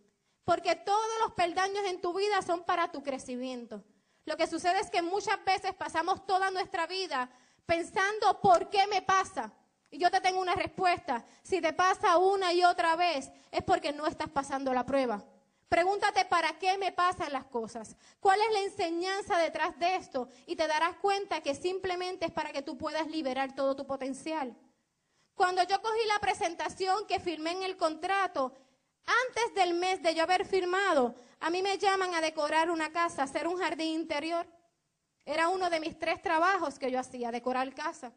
Porque 0.46 0.78
todos 0.78 1.20
los 1.20 1.34
peldaños 1.34 1.84
en 1.88 2.00
tu 2.00 2.14
vida 2.14 2.42
son 2.42 2.64
para 2.64 2.90
tu 2.90 3.04
crecimiento. 3.04 3.84
Lo 4.24 4.38
que 4.38 4.48
sucede 4.48 4.80
es 4.80 4.90
que 4.90 5.02
muchas 5.02 5.44
veces 5.44 5.74
pasamos 5.74 6.26
toda 6.26 6.52
nuestra 6.52 6.88
vida 6.88 7.30
pensando, 7.68 8.42
¿por 8.42 8.70
qué 8.70 8.88
me 8.88 9.04
pasa? 9.04 9.52
Y 9.92 10.00
yo 10.00 10.10
te 10.10 10.22
tengo 10.22 10.42
una 10.42 10.56
respuesta. 10.56 11.24
Si 11.44 11.62
te 11.62 11.74
pasa 11.74 12.18
una 12.18 12.52
y 12.52 12.64
otra 12.64 12.96
vez, 12.96 13.30
es 13.52 13.62
porque 13.64 13.94
no 13.94 14.08
estás 14.08 14.30
pasando 14.30 14.74
la 14.74 14.86
prueba. 14.86 15.24
Pregúntate 15.70 16.24
para 16.26 16.58
qué 16.58 16.78
me 16.78 16.94
pasan 16.94 17.34
las 17.34 17.46
cosas. 17.46 17.96
¿Cuál 18.22 18.40
es 18.42 18.54
la 18.54 18.60
enseñanza 18.62 19.38
detrás 19.38 19.78
de 19.78 19.96
esto? 19.96 20.30
Y 20.46 20.56
te 20.56 20.66
darás 20.66 20.96
cuenta 20.96 21.42
que 21.42 21.54
simplemente 21.54 22.26
es 22.26 22.32
para 22.32 22.52
que 22.52 22.62
tú 22.62 22.78
puedas 22.78 23.08
liberar 23.08 23.54
todo 23.54 23.76
tu 23.76 23.86
potencial. 23.86 24.56
Cuando 25.36 25.62
yo 25.64 25.82
cogí 25.82 26.08
la 26.08 26.20
presentación 26.20 27.06
que 27.06 27.20
firmé 27.20 27.52
en 27.52 27.64
el 27.64 27.76
contrato, 27.76 28.54
antes 29.06 29.56
del 29.56 29.74
mes 29.74 30.02
de 30.02 30.16
yo 30.16 30.24
haber 30.24 30.46
firmado, 30.46 31.16
a 31.40 31.50
mí 31.50 31.62
me 31.62 31.78
llaman 31.78 32.16
a 32.16 32.22
decorar 32.22 32.72
una 32.72 32.92
casa, 32.92 33.24
hacer 33.24 33.46
un 33.46 33.58
jardín 33.58 33.94
interior. 33.94 34.48
Era 35.28 35.50
uno 35.50 35.70
de 35.70 35.80
mis 35.80 36.00
tres 36.00 36.22
trabajos 36.22 36.80
que 36.80 36.90
yo 36.90 37.00
hacía, 37.00 37.32
decorar 37.32 37.76
casa. 37.76 38.14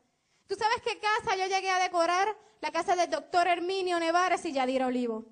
¿Tú 0.46 0.54
sabes 0.54 0.80
qué 0.82 0.98
casa 0.98 1.36
yo 1.36 1.46
llegué 1.46 1.68
a 1.68 1.82
decorar? 1.82 2.34
La 2.60 2.70
casa 2.70 2.94
del 2.94 3.10
doctor 3.10 3.48
Herminio 3.48 3.98
Nevares 3.98 4.44
y 4.44 4.52
Yadira 4.52 4.86
Olivo 4.86 5.26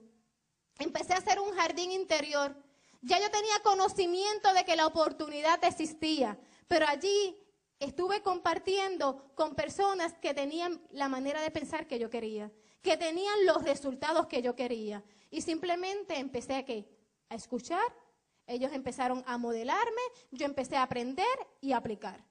empecé 0.79 1.15
a 1.15 1.19
hacer 1.19 1.39
un 1.39 1.55
jardín 1.55 1.93
interior. 1.93 2.57
Ya 3.01 3.21
yo 3.21 3.31
tenía 3.31 3.61
conocimiento 3.63 4.53
de 4.55 4.65
que 4.65 4.77
la 4.77 4.87
oportunidad 4.87 5.63
existía, 5.65 6.37
pero 6.67 6.87
allí 6.89 7.37
estuve 7.79 8.23
compartiendo 8.23 9.31
con 9.37 9.55
personas 9.55 10.15
que 10.15 10.35
tenían 10.35 10.83
la 10.91 11.09
manera 11.09 11.41
de 11.41 11.53
pensar 11.53 11.87
que 11.87 11.99
yo 11.99 12.11
quería, 12.11 12.51
que 12.83 12.97
tenían 12.97 13.47
los 13.47 13.63
resultados 13.63 14.27
que 14.27 14.43
yo 14.43 14.57
quería. 14.57 15.05
Y 15.31 15.43
simplemente 15.43 16.19
empecé 16.19 16.55
a, 16.55 16.65
a 17.33 17.37
escuchar, 17.37 17.87
ellos 18.49 18.73
empezaron 18.73 19.23
a 19.27 19.39
modelarme, 19.39 20.03
yo 20.33 20.47
empecé 20.47 20.77
a 20.77 20.83
aprender 20.83 21.27
y 21.61 21.73
aplicar. 21.73 22.25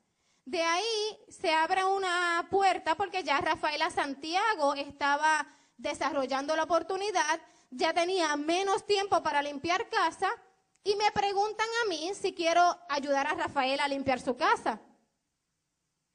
De 0.43 0.62
ahí 0.62 1.17
se 1.30 1.53
abre 1.53 1.86
una 1.86 2.47
puerta 2.49 2.95
porque 2.95 3.23
ya 3.23 3.39
Rafaela 3.39 3.89
Santiago 3.89 4.73
estaba 4.73 5.47
desarrollando 5.77 6.56
la 6.56 6.63
oportunidad 6.63 7.39
ya 7.71 7.93
tenía 7.93 8.36
menos 8.36 8.86
tiempo 8.86 9.21
para 9.21 9.41
limpiar 9.41 9.89
casa 9.89 10.30
y 10.84 10.95
me 10.95 11.12
preguntan 11.12 11.67
a 11.84 11.89
mí 11.89 12.12
si 12.13 12.34
quiero 12.34 12.62
ayudar 12.89 13.27
a 13.27 13.34
Rafael 13.34 13.80
a 13.80 13.88
limpiar 13.88 14.19
su 14.19 14.36
casa. 14.38 14.80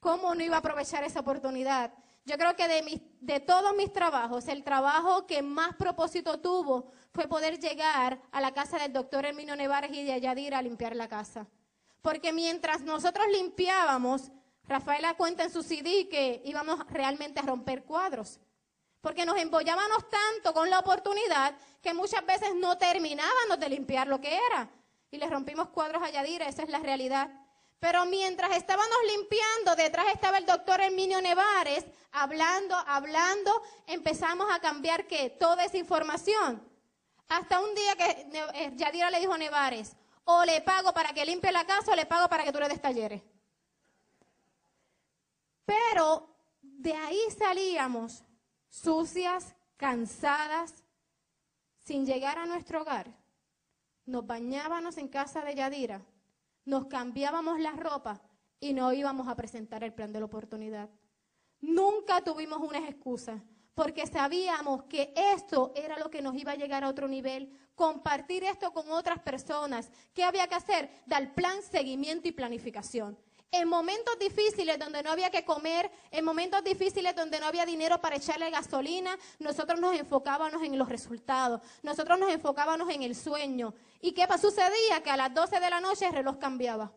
¿Cómo 0.00 0.34
no 0.34 0.42
iba 0.42 0.56
a 0.56 0.60
aprovechar 0.60 1.04
esa 1.04 1.20
oportunidad? 1.20 1.92
Yo 2.24 2.38
creo 2.38 2.54
que 2.54 2.68
de, 2.68 3.02
de 3.20 3.40
todos 3.40 3.74
mis 3.76 3.92
trabajos, 3.92 4.46
el 4.48 4.62
trabajo 4.62 5.26
que 5.26 5.42
más 5.42 5.74
propósito 5.74 6.40
tuvo 6.40 6.92
fue 7.12 7.26
poder 7.26 7.58
llegar 7.58 8.20
a 8.30 8.40
la 8.40 8.52
casa 8.52 8.78
del 8.78 8.92
doctor 8.92 9.26
Hermino 9.26 9.56
Nevares 9.56 9.92
y 9.92 10.04
de 10.04 10.12
Ayadira 10.12 10.58
a 10.58 10.62
limpiar 10.62 10.94
la 10.94 11.08
casa. 11.08 11.46
Porque 12.00 12.32
mientras 12.32 12.82
nosotros 12.82 13.26
limpiábamos, 13.32 14.30
Rafaela 14.64 15.14
cuenta 15.14 15.42
en 15.42 15.52
su 15.52 15.62
CD 15.62 16.08
que 16.08 16.42
íbamos 16.44 16.86
realmente 16.88 17.40
a 17.40 17.42
romper 17.42 17.84
cuadros 17.84 18.40
porque 19.02 19.26
nos 19.26 19.36
embollábamos 19.36 20.08
tanto 20.08 20.54
con 20.54 20.70
la 20.70 20.78
oportunidad 20.78 21.54
que 21.82 21.92
muchas 21.92 22.24
veces 22.24 22.54
no 22.54 22.78
terminábamos 22.78 23.58
de 23.58 23.68
limpiar 23.68 24.06
lo 24.06 24.20
que 24.20 24.38
era. 24.50 24.70
Y 25.10 25.18
le 25.18 25.26
rompimos 25.26 25.68
cuadros 25.68 26.02
a 26.02 26.08
Yadira, 26.08 26.46
esa 26.46 26.62
es 26.62 26.70
la 26.70 26.78
realidad. 26.78 27.28
Pero 27.82 28.06
mientras 28.06 28.56
estábamos 28.56 28.96
limpiando, 29.08 29.74
detrás 29.74 30.06
estaba 30.14 30.38
el 30.38 30.46
doctor 30.46 30.80
Herminio 30.80 31.20
Nevares, 31.20 31.84
hablando, 32.12 32.76
hablando, 32.76 33.60
empezamos 33.88 34.46
a 34.52 34.60
cambiar 34.60 35.08
¿qué? 35.08 35.30
toda 35.30 35.64
esa 35.64 35.78
información. 35.78 36.62
Hasta 37.26 37.60
un 37.60 37.74
día 37.74 37.96
que 37.96 38.28
eh, 38.54 38.72
Yadira 38.76 39.10
le 39.10 39.18
dijo 39.18 39.32
a 39.32 39.38
Nevares, 39.38 39.96
o 40.22 40.44
le 40.44 40.60
pago 40.60 40.94
para 40.94 41.12
que 41.12 41.26
limpie 41.26 41.50
la 41.50 41.66
casa 41.66 41.90
o 41.90 41.96
le 41.96 42.06
pago 42.06 42.28
para 42.28 42.44
que 42.44 42.52
tú 42.52 42.60
le 42.60 42.68
des 42.68 42.80
talleres. 42.80 43.20
Pero 45.64 46.36
de 46.62 46.94
ahí 46.94 47.20
salíamos 47.36 48.22
sucias, 48.68 49.56
cansadas, 49.76 50.84
sin 51.80 52.06
llegar 52.06 52.38
a 52.38 52.46
nuestro 52.46 52.82
hogar. 52.82 53.08
Nos 54.06 54.24
bañábamos 54.24 54.98
en 54.98 55.08
casa 55.08 55.42
de 55.42 55.56
Yadira 55.56 56.00
nos 56.64 56.86
cambiábamos 56.86 57.60
la 57.60 57.72
ropa 57.72 58.20
y 58.60 58.72
no 58.72 58.92
íbamos 58.92 59.28
a 59.28 59.36
presentar 59.36 59.82
el 59.84 59.92
plan 59.92 60.12
de 60.12 60.20
la 60.20 60.26
oportunidad. 60.26 60.88
Nunca 61.60 62.22
tuvimos 62.22 62.58
una 62.60 62.78
excusa, 62.78 63.42
porque 63.74 64.06
sabíamos 64.06 64.84
que 64.84 65.12
esto 65.16 65.72
era 65.74 65.98
lo 65.98 66.10
que 66.10 66.22
nos 66.22 66.36
iba 66.36 66.52
a 66.52 66.56
llegar 66.56 66.84
a 66.84 66.88
otro 66.88 67.08
nivel, 67.08 67.50
compartir 67.74 68.44
esto 68.44 68.72
con 68.72 68.90
otras 68.90 69.20
personas. 69.20 69.90
¿Qué 70.12 70.24
había 70.24 70.46
que 70.46 70.54
hacer? 70.54 70.90
Dar 71.06 71.34
plan, 71.34 71.62
seguimiento 71.62 72.28
y 72.28 72.32
planificación. 72.32 73.18
En 73.54 73.68
momentos 73.68 74.18
difíciles 74.18 74.78
donde 74.78 75.02
no 75.02 75.10
había 75.10 75.30
que 75.30 75.44
comer, 75.44 75.90
en 76.10 76.24
momentos 76.24 76.64
difíciles 76.64 77.14
donde 77.14 77.38
no 77.38 77.44
había 77.44 77.66
dinero 77.66 78.00
para 78.00 78.16
echarle 78.16 78.48
gasolina, 78.48 79.18
nosotros 79.38 79.78
nos 79.78 79.94
enfocábamos 79.94 80.62
en 80.62 80.78
los 80.78 80.88
resultados, 80.88 81.60
nosotros 81.82 82.18
nos 82.18 82.32
enfocábamos 82.32 82.88
en 82.88 83.02
el 83.02 83.14
sueño. 83.14 83.74
¿Y 84.00 84.12
qué 84.12 84.26
sucedía? 84.40 85.02
Que 85.04 85.10
a 85.10 85.18
las 85.18 85.34
12 85.34 85.60
de 85.60 85.68
la 85.68 85.82
noche 85.82 86.06
el 86.06 86.14
reloj 86.14 86.38
cambiaba. 86.38 86.92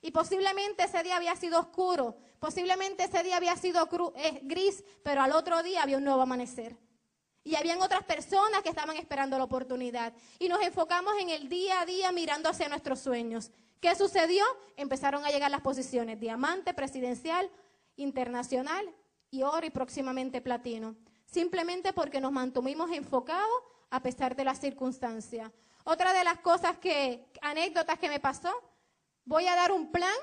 Y 0.00 0.10
posiblemente 0.10 0.84
ese 0.84 1.02
día 1.02 1.16
había 1.16 1.36
sido 1.36 1.60
oscuro, 1.60 2.16
posiblemente 2.38 3.04
ese 3.04 3.22
día 3.22 3.36
había 3.36 3.56
sido 3.56 3.86
eh, 4.16 4.40
gris, 4.44 4.82
pero 5.02 5.20
al 5.20 5.32
otro 5.32 5.62
día 5.62 5.82
había 5.82 5.98
un 5.98 6.04
nuevo 6.04 6.22
amanecer. 6.22 6.74
Y 7.44 7.54
habían 7.54 7.82
otras 7.82 8.04
personas 8.04 8.62
que 8.62 8.70
estaban 8.70 8.96
esperando 8.96 9.36
la 9.36 9.44
oportunidad. 9.44 10.14
Y 10.38 10.48
nos 10.48 10.62
enfocamos 10.62 11.12
en 11.20 11.28
el 11.28 11.50
día 11.50 11.82
a 11.82 11.86
día 11.86 12.12
mirando 12.12 12.48
hacia 12.48 12.68
nuestros 12.70 13.00
sueños. 13.00 13.50
¿Qué 13.80 13.94
sucedió? 13.94 14.44
Empezaron 14.76 15.24
a 15.24 15.30
llegar 15.30 15.50
las 15.50 15.60
posiciones 15.60 16.18
diamante, 16.18 16.74
presidencial, 16.74 17.50
internacional 17.96 18.92
y 19.30 19.42
oro 19.42 19.66
y 19.66 19.70
próximamente 19.70 20.40
platino. 20.40 20.96
Simplemente 21.26 21.92
porque 21.92 22.20
nos 22.20 22.32
mantuvimos 22.32 22.90
enfocados 22.90 23.62
a 23.90 24.02
pesar 24.02 24.34
de 24.34 24.44
las 24.44 24.60
circunstancias. 24.60 25.50
Otra 25.84 26.12
de 26.12 26.24
las 26.24 26.38
cosas 26.40 26.78
que, 26.78 27.30
anécdotas 27.40 27.98
que 27.98 28.08
me 28.08 28.20
pasó, 28.20 28.52
voy 29.24 29.46
a 29.46 29.54
dar 29.54 29.72
un 29.72 29.90
plan. 29.90 30.16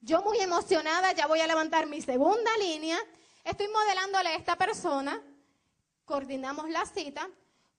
Yo 0.00 0.22
muy 0.22 0.38
emocionada, 0.38 1.12
ya 1.12 1.26
voy 1.26 1.40
a 1.40 1.46
levantar 1.46 1.86
mi 1.86 2.00
segunda 2.00 2.50
línea. 2.58 2.98
Estoy 3.44 3.68
modelándole 3.68 4.30
a 4.30 4.36
esta 4.36 4.56
persona. 4.56 5.22
Coordinamos 6.04 6.68
la 6.70 6.84
cita. 6.84 7.28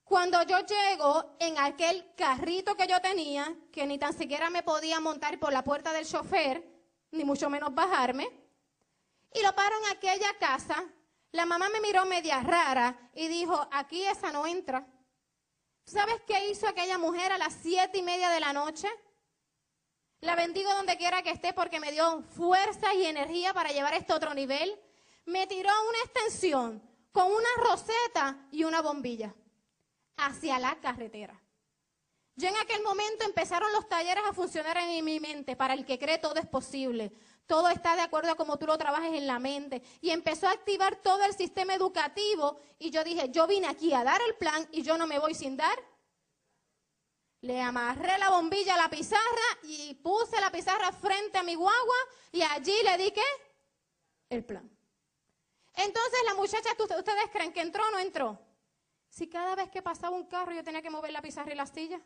Cuando 0.08 0.42
yo 0.44 0.60
llego 0.60 1.36
en 1.38 1.58
aquel 1.58 2.14
carrito 2.14 2.74
que 2.74 2.86
yo 2.86 2.98
tenía, 3.02 3.54
que 3.70 3.86
ni 3.86 3.98
tan 3.98 4.16
siquiera 4.16 4.48
me 4.48 4.62
podía 4.62 5.00
montar 5.00 5.38
por 5.38 5.52
la 5.52 5.62
puerta 5.62 5.92
del 5.92 6.06
chofer, 6.06 6.66
ni 7.10 7.24
mucho 7.24 7.50
menos 7.50 7.74
bajarme, 7.74 8.26
y 9.34 9.42
lo 9.42 9.54
paro 9.54 9.76
en 9.84 9.94
aquella 9.94 10.32
casa, 10.38 10.82
la 11.32 11.44
mamá 11.44 11.68
me 11.68 11.82
miró 11.82 12.06
media 12.06 12.40
rara 12.40 13.10
y 13.14 13.28
dijo, 13.28 13.68
aquí 13.70 14.02
esa 14.06 14.32
no 14.32 14.46
entra. 14.46 14.86
¿Sabes 15.84 16.22
qué 16.26 16.48
hizo 16.48 16.66
aquella 16.66 16.96
mujer 16.96 17.30
a 17.32 17.36
las 17.36 17.52
siete 17.60 17.98
y 17.98 18.02
media 18.02 18.30
de 18.30 18.40
la 18.40 18.54
noche? 18.54 18.88
La 20.20 20.34
bendigo 20.36 20.72
donde 20.72 20.96
quiera 20.96 21.22
que 21.22 21.32
esté 21.32 21.52
porque 21.52 21.80
me 21.80 21.92
dio 21.92 22.22
fuerza 22.22 22.94
y 22.94 23.04
energía 23.04 23.52
para 23.52 23.72
llevar 23.72 23.92
esto 23.92 24.14
a 24.14 24.16
otro 24.16 24.32
nivel. 24.32 24.74
Me 25.26 25.46
tiró 25.46 25.70
una 25.86 25.98
extensión 25.98 26.82
con 27.12 27.26
una 27.30 27.48
roseta 27.58 28.48
y 28.50 28.64
una 28.64 28.80
bombilla 28.80 29.34
hacia 30.18 30.58
la 30.58 30.78
carretera. 30.80 31.40
Yo 32.38 32.46
en 32.48 32.56
aquel 32.56 32.82
momento 32.84 33.24
empezaron 33.24 33.72
los 33.72 33.88
talleres 33.88 34.22
a 34.24 34.32
funcionar 34.32 34.76
en 34.76 35.04
mi 35.04 35.18
mente. 35.18 35.56
Para 35.56 35.74
el 35.74 35.84
que 35.84 35.98
cree 35.98 36.18
todo 36.18 36.36
es 36.36 36.46
posible. 36.46 37.12
Todo 37.46 37.68
está 37.68 37.96
de 37.96 38.02
acuerdo 38.02 38.30
a 38.30 38.36
cómo 38.36 38.58
tú 38.58 38.66
lo 38.66 38.78
trabajes 38.78 39.12
en 39.12 39.26
la 39.26 39.40
mente. 39.40 39.82
Y 40.00 40.10
empezó 40.10 40.46
a 40.46 40.52
activar 40.52 40.96
todo 40.96 41.24
el 41.24 41.34
sistema 41.34 41.74
educativo. 41.74 42.60
Y 42.78 42.90
yo 42.90 43.02
dije, 43.02 43.30
yo 43.30 43.48
vine 43.48 43.66
aquí 43.66 43.92
a 43.92 44.04
dar 44.04 44.20
el 44.22 44.36
plan 44.36 44.68
y 44.70 44.82
yo 44.82 44.96
no 44.96 45.08
me 45.08 45.18
voy 45.18 45.34
sin 45.34 45.56
dar. 45.56 45.76
Le 47.40 47.60
amarré 47.60 48.18
la 48.18 48.30
bombilla 48.30 48.74
a 48.74 48.78
la 48.78 48.90
pizarra 48.90 49.58
y 49.64 49.94
puse 49.94 50.40
la 50.40 50.52
pizarra 50.52 50.92
frente 50.92 51.38
a 51.38 51.42
mi 51.42 51.56
guagua 51.56 51.96
y 52.30 52.42
allí 52.42 52.74
le 52.84 52.98
di 52.98 53.12
el 54.30 54.44
plan. 54.44 54.70
Entonces 55.74 56.18
la 56.24 56.34
muchacha, 56.34 56.70
¿ustedes 56.78 57.30
creen 57.32 57.52
que 57.52 57.62
entró 57.62 57.84
o 57.86 57.90
no 57.90 57.98
entró? 57.98 58.47
Si 59.08 59.28
cada 59.28 59.54
vez 59.54 59.70
que 59.70 59.82
pasaba 59.82 60.16
un 60.16 60.26
carro 60.26 60.52
yo 60.52 60.62
tenía 60.62 60.82
que 60.82 60.90
mover 60.90 61.12
la 61.12 61.22
pizarra 61.22 61.52
y 61.52 61.56
la 61.56 61.66
silla 61.66 62.00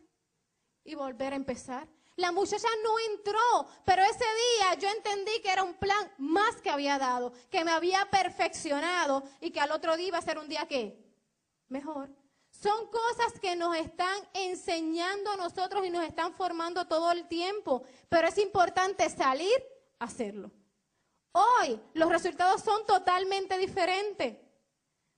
y 0.85 0.95
volver 0.95 1.33
a 1.33 1.37
empezar. 1.37 1.89
La 2.17 2.31
muchacha 2.31 2.69
no 2.83 2.99
entró, 3.15 3.67
pero 3.85 4.03
ese 4.03 4.25
día 4.25 4.75
yo 4.79 4.89
entendí 4.89 5.41
que 5.43 5.51
era 5.51 5.63
un 5.63 5.75
plan 5.75 6.13
más 6.19 6.61
que 6.61 6.69
había 6.69 6.99
dado, 6.99 7.33
que 7.51 7.65
me 7.65 7.71
había 7.71 8.09
perfeccionado 8.11 9.23
y 9.41 9.51
que 9.51 9.61
al 9.61 9.73
otro 9.73 9.97
día 9.97 10.09
iba 10.09 10.19
a 10.19 10.23
ser 10.23 10.39
un 10.39 10.49
día 10.49 10.67
que 10.67 11.03
mejor. 11.69 12.11
Son 12.51 12.87
cosas 12.89 13.41
que 13.41 13.57
nos 13.57 13.75
están 13.77 14.15
enseñando 14.35 15.31
a 15.31 15.37
nosotros 15.37 15.87
y 15.87 15.91
nos 15.91 16.05
están 16.05 16.35
formando 16.35 16.87
todo 16.87 17.11
el 17.11 17.27
tiempo, 17.27 17.83
pero 18.11 18.29
es 18.29 18.37
importante 18.37 19.09
salir 19.09 19.65
a 19.99 20.05
hacerlo. 20.05 20.53
Hoy 21.33 21.81
los 21.95 22.11
resultados 22.11 22.63
son 22.63 22.85
totalmente 22.85 23.57
diferentes. 23.57 24.37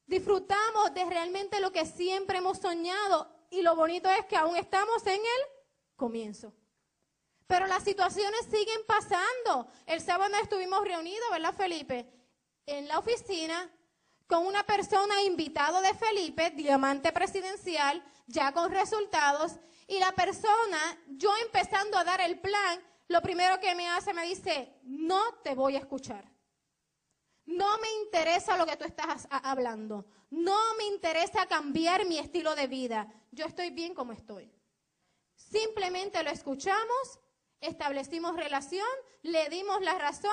Disfrutamos 0.06 0.92
de 0.94 1.04
realmente 1.04 1.60
lo 1.60 1.72
que 1.72 1.86
siempre 1.86 2.38
hemos 2.38 2.58
soñado 2.58 3.30
y 3.50 3.62
lo 3.62 3.74
bonito 3.74 4.08
es 4.10 4.26
que 4.26 4.36
aún 4.36 4.56
estamos 4.56 5.06
en 5.06 5.20
el 5.20 5.42
comienzo. 5.96 6.52
Pero 7.46 7.66
las 7.66 7.84
situaciones 7.84 8.46
siguen 8.50 8.80
pasando. 8.86 9.68
El 9.86 10.00
sábado 10.00 10.34
estuvimos 10.42 10.82
reunidos, 10.84 11.30
¿verdad, 11.30 11.54
Felipe? 11.54 12.10
En 12.66 12.88
la 12.88 12.98
oficina 12.98 13.70
con 14.26 14.46
una 14.46 14.64
persona 14.64 15.22
invitado 15.22 15.80
de 15.82 15.94
Felipe, 15.94 16.50
diamante 16.50 17.12
presidencial, 17.12 18.02
ya 18.26 18.52
con 18.52 18.70
resultados, 18.70 19.52
y 19.86 19.98
la 19.98 20.12
persona, 20.12 20.98
yo 21.08 21.30
empezando 21.42 21.98
a 21.98 22.04
dar 22.04 22.20
el 22.22 22.40
plan, 22.40 22.80
lo 23.08 23.20
primero 23.20 23.60
que 23.60 23.74
me 23.74 23.88
hace 23.88 24.14
me 24.14 24.26
dice, 24.26 24.80
no 24.82 25.20
te 25.42 25.54
voy 25.54 25.76
a 25.76 25.80
escuchar. 25.80 26.33
No 27.46 27.78
me 27.78 27.90
interesa 28.02 28.56
lo 28.56 28.66
que 28.66 28.76
tú 28.76 28.84
estás 28.84 29.28
hablando. 29.30 30.06
No 30.30 30.74
me 30.76 30.84
interesa 30.84 31.46
cambiar 31.46 32.06
mi 32.06 32.18
estilo 32.18 32.54
de 32.54 32.66
vida. 32.66 33.06
Yo 33.30 33.46
estoy 33.46 33.70
bien 33.70 33.94
como 33.94 34.12
estoy. 34.12 34.50
Simplemente 35.34 36.22
lo 36.22 36.30
escuchamos, 36.30 37.20
establecimos 37.60 38.36
relación, 38.36 38.86
le 39.22 39.48
dimos 39.48 39.82
la 39.82 39.98
razón. 39.98 40.30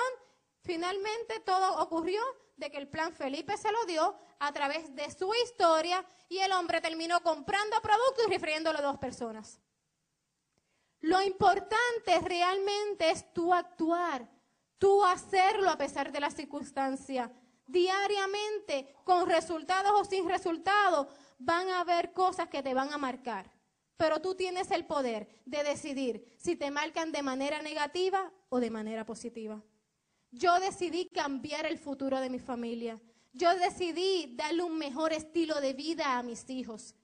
Finalmente 0.61 1.39
todo 1.41 1.81
ocurrió 1.81 2.21
de 2.55 2.69
que 2.69 2.77
el 2.77 2.87
plan 2.87 3.13
Felipe 3.13 3.57
se 3.57 3.71
lo 3.71 3.85
dio 3.85 4.15
a 4.39 4.53
través 4.53 4.95
de 4.95 5.09
su 5.11 5.33
historia 5.33 6.05
y 6.29 6.39
el 6.39 6.51
hombre 6.51 6.79
terminó 6.79 7.21
comprando 7.21 7.81
productos 7.81 8.25
y 8.27 8.29
refiriéndolo 8.29 8.79
a 8.79 8.83
dos 8.83 8.97
personas. 8.97 9.59
Lo 11.01 11.21
importante 11.21 12.19
realmente 12.19 13.09
es 13.09 13.33
tú 13.33 13.53
actuar 13.53 14.29
tú 14.81 15.05
hacerlo 15.05 15.69
a 15.69 15.77
pesar 15.77 16.11
de 16.11 16.19
la 16.19 16.31
circunstancia. 16.31 17.31
Diariamente, 17.67 18.95
con 19.03 19.29
resultados 19.29 19.91
o 19.95 20.03
sin 20.03 20.27
resultados, 20.27 21.05
van 21.37 21.69
a 21.69 21.81
haber 21.81 22.13
cosas 22.13 22.49
que 22.49 22.63
te 22.63 22.73
van 22.73 22.91
a 22.91 22.97
marcar. 22.97 23.51
Pero 23.95 24.19
tú 24.19 24.33
tienes 24.33 24.71
el 24.71 24.87
poder 24.87 25.27
de 25.45 25.63
decidir 25.63 26.35
si 26.35 26.55
te 26.55 26.71
marcan 26.71 27.11
de 27.11 27.21
manera 27.21 27.61
negativa 27.61 28.33
o 28.49 28.59
de 28.59 28.71
manera 28.71 29.05
positiva. 29.05 29.61
Yo 30.31 30.59
decidí 30.59 31.09
cambiar 31.09 31.67
el 31.67 31.77
futuro 31.77 32.19
de 32.19 32.31
mi 32.31 32.39
familia. 32.39 32.99
Yo 33.33 33.55
decidí 33.57 34.33
darle 34.35 34.63
un 34.63 34.79
mejor 34.79 35.13
estilo 35.13 35.61
de 35.61 35.73
vida 35.73 36.17
a 36.17 36.23
mis 36.23 36.49
hijos. 36.49 36.95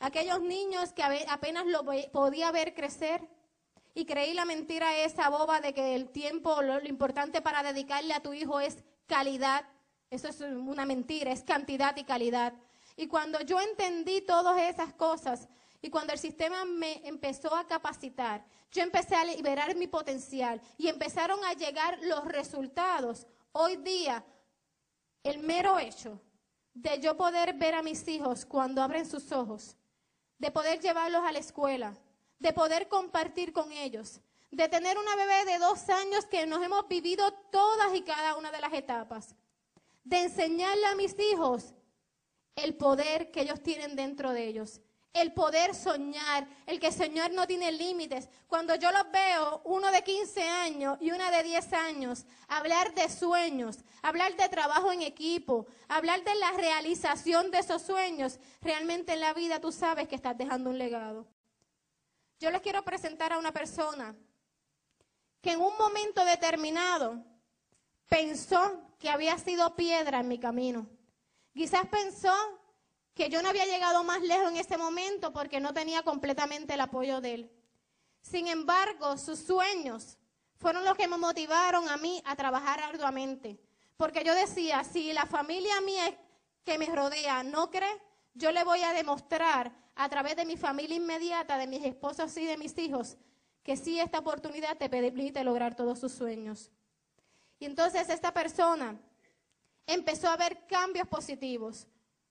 Aquellos 0.00 0.42
niños 0.42 0.92
que 0.92 1.04
apenas 1.28 1.66
lo 1.66 1.84
podía 2.10 2.50
ver 2.50 2.74
crecer, 2.74 3.28
y 3.94 4.04
creí 4.04 4.34
la 4.34 4.44
mentira 4.44 4.96
esa 4.98 5.28
boba 5.28 5.60
de 5.60 5.74
que 5.74 5.94
el 5.94 6.10
tiempo, 6.10 6.62
lo, 6.62 6.80
importante 6.86 7.42
para 7.42 7.62
dedicarle 7.62 8.14
a 8.14 8.22
tu 8.22 8.32
hijo 8.32 8.60
es 8.60 8.84
calidad. 9.06 9.64
Eso 10.10 10.28
es 10.28 10.40
una 10.40 10.86
mentira, 10.86 11.32
es 11.32 11.42
cantidad 11.42 11.96
y 11.96 12.04
calidad. 12.04 12.54
Y 12.96 13.06
cuando 13.06 13.40
yo 13.40 13.60
entendí 13.60 14.20
todas 14.20 14.60
esas 14.62 14.92
cosas 14.92 15.48
y 15.82 15.90
cuando 15.90 16.12
el 16.12 16.18
sistema 16.18 16.64
me 16.64 17.06
empezó 17.06 17.54
a 17.54 17.66
capacitar, 17.66 18.44
yo 18.70 18.82
empecé 18.82 19.16
a 19.16 19.24
liberar 19.24 19.74
mi 19.74 19.86
potencial 19.86 20.60
y 20.78 20.88
empezaron 20.88 21.44
a 21.44 21.54
llegar 21.54 21.98
los 22.02 22.24
resultados. 22.26 23.26
Hoy 23.52 23.76
día, 23.76 24.24
el 25.24 25.38
mero 25.38 25.78
hecho 25.78 26.20
de 26.74 27.00
yo 27.00 27.16
poder 27.16 27.54
ver 27.54 27.74
a 27.74 27.82
mis 27.82 28.06
hijos 28.08 28.46
cuando 28.46 28.82
abren 28.82 29.06
sus 29.08 29.32
ojos, 29.32 29.76
de 30.38 30.50
poder 30.50 30.80
llevarlos 30.80 31.24
a 31.24 31.32
la 31.32 31.38
escuela, 31.38 31.94
de 32.40 32.52
poder 32.52 32.88
compartir 32.88 33.52
con 33.52 33.70
ellos, 33.70 34.20
de 34.50 34.68
tener 34.68 34.98
una 34.98 35.14
bebé 35.14 35.44
de 35.44 35.58
dos 35.58 35.88
años 35.88 36.26
que 36.26 36.46
nos 36.46 36.62
hemos 36.62 36.88
vivido 36.88 37.32
todas 37.52 37.94
y 37.94 38.02
cada 38.02 38.34
una 38.34 38.50
de 38.50 38.60
las 38.60 38.72
etapas, 38.72 39.36
de 40.02 40.24
enseñarle 40.24 40.86
a 40.86 40.96
mis 40.96 41.16
hijos 41.18 41.74
el 42.56 42.74
poder 42.74 43.30
que 43.30 43.42
ellos 43.42 43.62
tienen 43.62 43.94
dentro 43.94 44.32
de 44.32 44.46
ellos, 44.46 44.80
el 45.12 45.32
poder 45.32 45.74
soñar, 45.74 46.48
el 46.66 46.78
que 46.78 46.88
el 46.88 46.92
Señor 46.92 47.32
no 47.32 47.46
tiene 47.46 47.72
límites. 47.72 48.28
Cuando 48.46 48.74
yo 48.76 48.92
los 48.92 49.10
veo, 49.10 49.60
uno 49.64 49.90
de 49.90 50.02
15 50.02 50.42
años 50.42 50.98
y 51.00 51.10
una 51.10 51.30
de 51.30 51.42
10 51.42 51.72
años, 51.72 52.26
hablar 52.48 52.94
de 52.94 53.08
sueños, 53.08 53.78
hablar 54.02 54.36
de 54.36 54.48
trabajo 54.48 54.92
en 54.92 55.02
equipo, 55.02 55.66
hablar 55.88 56.22
de 56.22 56.34
la 56.36 56.52
realización 56.52 57.50
de 57.50 57.58
esos 57.58 57.82
sueños, 57.82 58.38
realmente 58.60 59.12
en 59.12 59.20
la 59.20 59.34
vida 59.34 59.60
tú 59.60 59.72
sabes 59.72 60.08
que 60.08 60.14
estás 60.14 60.38
dejando 60.38 60.70
un 60.70 60.78
legado. 60.78 61.26
Yo 62.40 62.50
les 62.50 62.62
quiero 62.62 62.82
presentar 62.82 63.34
a 63.34 63.38
una 63.38 63.52
persona 63.52 64.16
que 65.42 65.52
en 65.52 65.60
un 65.60 65.76
momento 65.76 66.24
determinado 66.24 67.22
pensó 68.08 68.82
que 68.98 69.10
había 69.10 69.38
sido 69.38 69.76
piedra 69.76 70.20
en 70.20 70.28
mi 70.28 70.38
camino. 70.38 70.88
Quizás 71.54 71.86
pensó 71.88 72.32
que 73.14 73.28
yo 73.28 73.42
no 73.42 73.50
había 73.50 73.66
llegado 73.66 74.02
más 74.04 74.22
lejos 74.22 74.48
en 74.48 74.56
ese 74.56 74.78
momento 74.78 75.34
porque 75.34 75.60
no 75.60 75.74
tenía 75.74 76.02
completamente 76.02 76.72
el 76.72 76.80
apoyo 76.80 77.20
de 77.20 77.34
él. 77.34 77.52
Sin 78.22 78.48
embargo, 78.48 79.18
sus 79.18 79.40
sueños 79.40 80.16
fueron 80.56 80.82
los 80.86 80.96
que 80.96 81.08
me 81.08 81.18
motivaron 81.18 81.90
a 81.90 81.98
mí 81.98 82.22
a 82.24 82.36
trabajar 82.36 82.80
arduamente. 82.80 83.60
Porque 83.98 84.24
yo 84.24 84.34
decía, 84.34 84.82
si 84.84 85.12
la 85.12 85.26
familia 85.26 85.78
mía 85.82 86.18
que 86.64 86.78
me 86.78 86.86
rodea 86.86 87.42
no 87.42 87.70
cree, 87.70 88.00
yo 88.32 88.50
le 88.50 88.64
voy 88.64 88.82
a 88.82 88.94
demostrar 88.94 89.72
a 90.02 90.08
través 90.08 90.34
de 90.34 90.46
mi 90.46 90.56
familia 90.56 90.96
inmediata, 90.96 91.58
de 91.58 91.66
mis 91.66 91.84
esposos 91.84 92.34
y 92.38 92.46
de 92.46 92.56
mis 92.56 92.76
hijos, 92.78 93.18
que 93.62 93.76
sí 93.76 94.00
esta 94.00 94.20
oportunidad 94.20 94.78
te 94.78 94.88
permite 94.88 95.44
lograr 95.44 95.74
todos 95.74 95.98
sus 95.98 96.12
sueños. 96.12 96.70
Y 97.58 97.66
entonces 97.66 98.08
esta 98.08 98.32
persona 98.32 98.98
empezó 99.86 100.30
a 100.30 100.38
ver 100.38 100.66
cambios 100.66 101.06
positivos, 101.06 101.86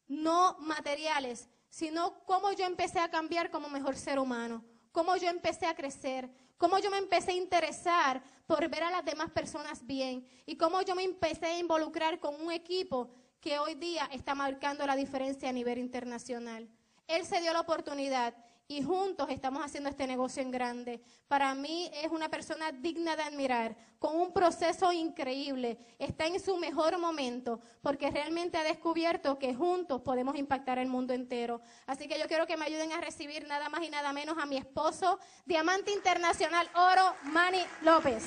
no 0.08 0.58
materiales, 0.58 1.48
sino 1.70 2.26
cómo 2.26 2.54
yo 2.54 2.66
empecé 2.66 3.00
a 3.00 3.12
cambiar 3.12 3.52
como 3.52 3.70
mejor 3.70 3.96
ser 3.96 4.18
humano, 4.18 4.66
cómo 4.92 5.16
yo 5.18 5.30
empecé 5.30 5.68
a 5.68 5.76
crecer, 5.76 6.28
cómo 6.58 6.80
yo 6.80 6.90
me 6.90 6.98
empecé 6.98 7.34
a 7.34 7.36
interesar 7.36 8.24
por 8.48 8.68
ver 8.68 8.82
a 8.82 8.90
las 8.90 9.06
demás 9.06 9.30
personas 9.30 9.86
bien 9.86 10.28
y 10.48 10.58
cómo 10.58 10.82
yo 10.82 10.96
me 10.96 11.04
empecé 11.04 11.46
a 11.46 11.60
involucrar 11.60 12.20
con 12.20 12.34
un 12.42 12.52
equipo 12.52 13.12
que 13.40 13.60
hoy 13.60 13.76
día 13.76 14.10
está 14.12 14.34
marcando 14.34 14.88
la 14.88 14.96
diferencia 14.96 15.50
a 15.50 15.54
nivel 15.54 15.78
internacional. 15.78 16.68
Él 17.10 17.26
se 17.26 17.42
dio 17.42 17.52
la 17.52 17.62
oportunidad 17.62 18.36
y 18.68 18.84
juntos 18.84 19.28
estamos 19.32 19.66
haciendo 19.66 19.90
este 19.90 20.06
negocio 20.06 20.44
en 20.44 20.52
grande. 20.52 21.02
Para 21.28 21.56
mí 21.56 21.90
es 21.92 22.12
una 22.12 22.30
persona 22.30 22.72
digna 22.72 23.16
de 23.16 23.24
admirar, 23.24 23.76
con 23.98 24.16
un 24.16 24.32
proceso 24.32 24.94
increíble. 24.94 25.80
Está 25.98 26.28
en 26.28 26.40
su 26.40 26.56
mejor 26.58 27.00
momento 27.00 27.62
porque 27.82 28.12
realmente 28.12 28.60
ha 28.60 28.64
descubierto 28.64 29.40
que 29.40 29.56
juntos 29.56 30.02
podemos 30.02 30.36
impactar 30.36 30.78
el 30.78 30.88
mundo 30.88 31.14
entero. 31.16 31.62
Así 31.88 32.08
que 32.08 32.20
yo 32.20 32.28
quiero 32.28 32.46
que 32.46 32.58
me 32.58 32.66
ayuden 32.66 32.92
a 32.92 33.02
recibir 33.02 33.48
nada 33.48 33.70
más 33.70 33.82
y 33.82 33.90
nada 33.90 34.14
menos 34.14 34.38
a 34.38 34.46
mi 34.46 34.58
esposo, 34.58 35.18
Diamante 35.48 35.92
Internacional 35.92 36.70
Oro, 36.76 37.16
Manny 37.24 37.64
López. 37.82 38.24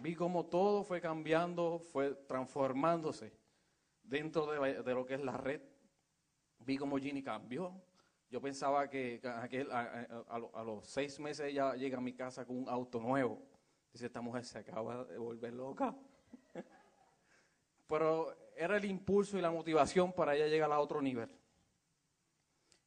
Vi 0.00 0.14
cómo 0.14 0.46
todo 0.46 0.82
fue 0.82 0.98
cambiando, 0.98 1.78
fue 1.78 2.14
transformándose 2.26 3.34
dentro 4.02 4.46
de, 4.46 4.94
lo 4.94 5.04
que 5.04 5.14
es 5.14 5.20
la 5.20 5.36
red, 5.36 5.60
vi 6.60 6.78
como 6.78 6.96
Ginny 6.96 7.22
cambió. 7.22 7.80
Yo 8.30 8.40
pensaba 8.40 8.88
que 8.88 9.20
a, 9.22 10.38
los 10.64 10.86
seis 10.86 11.20
meses 11.20 11.46
ella 11.46 11.74
llega 11.74 11.98
a 11.98 12.00
mi 12.00 12.14
casa 12.14 12.46
con 12.46 12.56
un 12.56 12.68
auto 12.68 12.98
nuevo. 12.98 13.42
Dice, 13.92 14.06
esta 14.06 14.22
mujer 14.22 14.44
se 14.44 14.58
acaba 14.58 15.04
de 15.04 15.18
volver 15.18 15.52
loca. 15.52 15.94
Pero 17.86 18.34
era 18.56 18.76
el 18.78 18.84
impulso 18.86 19.36
y 19.36 19.42
la 19.42 19.50
motivación 19.50 20.12
para 20.12 20.34
ella 20.34 20.46
llegar 20.46 20.72
a 20.72 20.80
otro 20.80 21.02
nivel. 21.02 21.30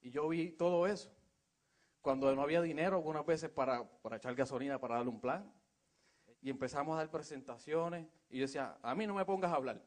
Y 0.02 0.10
yo 0.10 0.28
vi 0.30 0.52
todo 0.52 0.88
eso. 0.88 1.13
Cuando 2.02 2.34
no 2.36 2.41
había 2.41 2.62
dinero, 2.62 2.97
algunas 2.97 3.26
veces 3.26 3.52
para 3.52 3.88
echar 4.15 4.34
gasolina, 4.34 4.80
para 4.80 4.95
darle 4.95 5.12
un 5.12 5.21
plan. 5.21 5.54
Y 6.43 6.51
empezamos 6.51 6.93
a 6.93 6.97
dar 6.97 7.10
presentaciones. 7.10 8.06
Y 8.29 8.38
yo 8.38 8.43
decía, 8.43 8.77
a 8.84 8.93
mí 8.93 9.08
no 9.08 9.15
me 9.15 9.25
pongas 9.25 9.51
a 9.51 9.56
hablar 9.56 9.82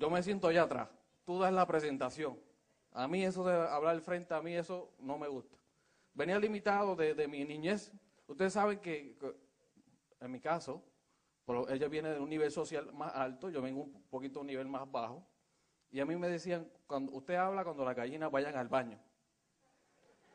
yo 0.00 0.08
me 0.08 0.22
siento 0.22 0.48
allá 0.48 0.62
atrás, 0.62 0.88
tú 1.26 1.38
das 1.38 1.52
la 1.52 1.66
presentación. 1.66 2.38
A 2.92 3.06
mí 3.06 3.22
eso 3.22 3.44
de 3.44 3.54
hablar 3.54 4.00
frente, 4.00 4.32
a 4.32 4.40
mí 4.40 4.56
eso 4.56 4.90
no 4.98 5.18
me 5.18 5.28
gusta. 5.28 5.58
Venía 6.14 6.38
limitado 6.38 6.96
de, 6.96 7.28
mi 7.28 7.44
niñez. 7.44 7.92
Ustedes 8.26 8.54
saben 8.54 8.78
que, 8.80 9.14
en 10.20 10.32
mi 10.32 10.40
caso, 10.40 10.82
ella 11.68 11.86
viene 11.88 12.08
de 12.08 12.18
un 12.18 12.30
nivel 12.30 12.50
social 12.50 12.90
más 12.94 13.14
alto, 13.14 13.50
yo 13.50 13.60
vengo 13.60 13.82
un 13.82 14.02
poquito 14.08 14.38
a 14.38 14.40
un 14.40 14.46
nivel 14.46 14.66
más 14.68 14.90
bajo. 14.90 15.22
Y 15.90 16.00
a 16.00 16.06
mí 16.06 16.16
me 16.16 16.28
decían, 16.28 16.66
cuando 16.86 17.12
usted 17.12 17.34
habla 17.34 17.62
cuando 17.62 17.84
las 17.84 17.94
gallinas 17.94 18.30
vayan 18.30 18.56
al 18.56 18.68
baño. 18.68 18.98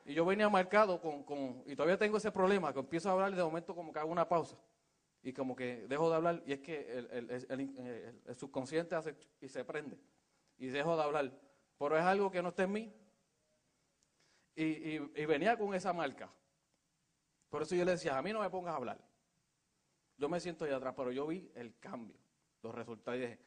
Y 0.05 0.13
yo 0.13 0.23
venía 0.23 0.47
marcado 0.49 1.01
con, 1.01 1.23
con, 1.23 1.63
y 1.65 1.75
todavía 1.75 1.97
tengo 1.97 2.17
ese 2.17 2.31
problema, 2.31 2.71
que 2.71 2.79
empiezo 2.79 3.09
a 3.09 3.13
hablar 3.13 3.33
y 3.33 3.35
de 3.35 3.43
momento 3.43 3.75
como 3.75 3.91
que 3.91 3.99
hago 3.99 4.11
una 4.11 4.29
pausa 4.29 4.55
y 5.25 5.33
como 5.33 5.55
que 5.55 5.87
dejo 5.87 6.07
de 6.07 6.15
hablar 6.15 6.43
y 6.45 6.53
es 6.53 6.59
que 6.59 6.99
el, 6.99 8.35
subconsciente 8.35 8.93
hace 8.93 9.15
y 9.41 9.49
se 9.49 9.65
prende 9.65 9.97
y 10.55 10.67
dejo 10.67 10.95
de 10.95 11.01
hablar. 11.01 11.31
Pero 11.79 11.97
es 11.97 12.03
algo 12.03 12.29
que 12.29 12.43
no 12.43 12.49
está 12.49 12.63
en 12.63 12.71
mí. 12.71 12.93
Y, 14.55 14.99
venía 15.25 15.57
con 15.57 15.73
esa 15.73 15.91
marca. 15.93 16.29
Por 17.49 17.63
eso 17.63 17.73
yo 17.73 17.83
le 17.83 17.91
decía, 17.91 18.15
a 18.15 18.21
mí 18.21 18.31
no 18.31 18.41
me 18.41 18.49
pongas 18.51 18.75
a 18.75 18.77
hablar. 18.77 18.99
Yo 20.15 20.29
me 20.29 20.39
siento 20.39 20.63
ahí 20.63 20.71
atrás, 20.71 20.93
pero 20.95 21.11
yo 21.11 21.25
vi 21.25 21.51
el 21.55 21.75
cambio, 21.79 22.17
los 22.61 22.75
resultados 22.75 23.17
y 23.17 23.21
dije, 23.23 23.39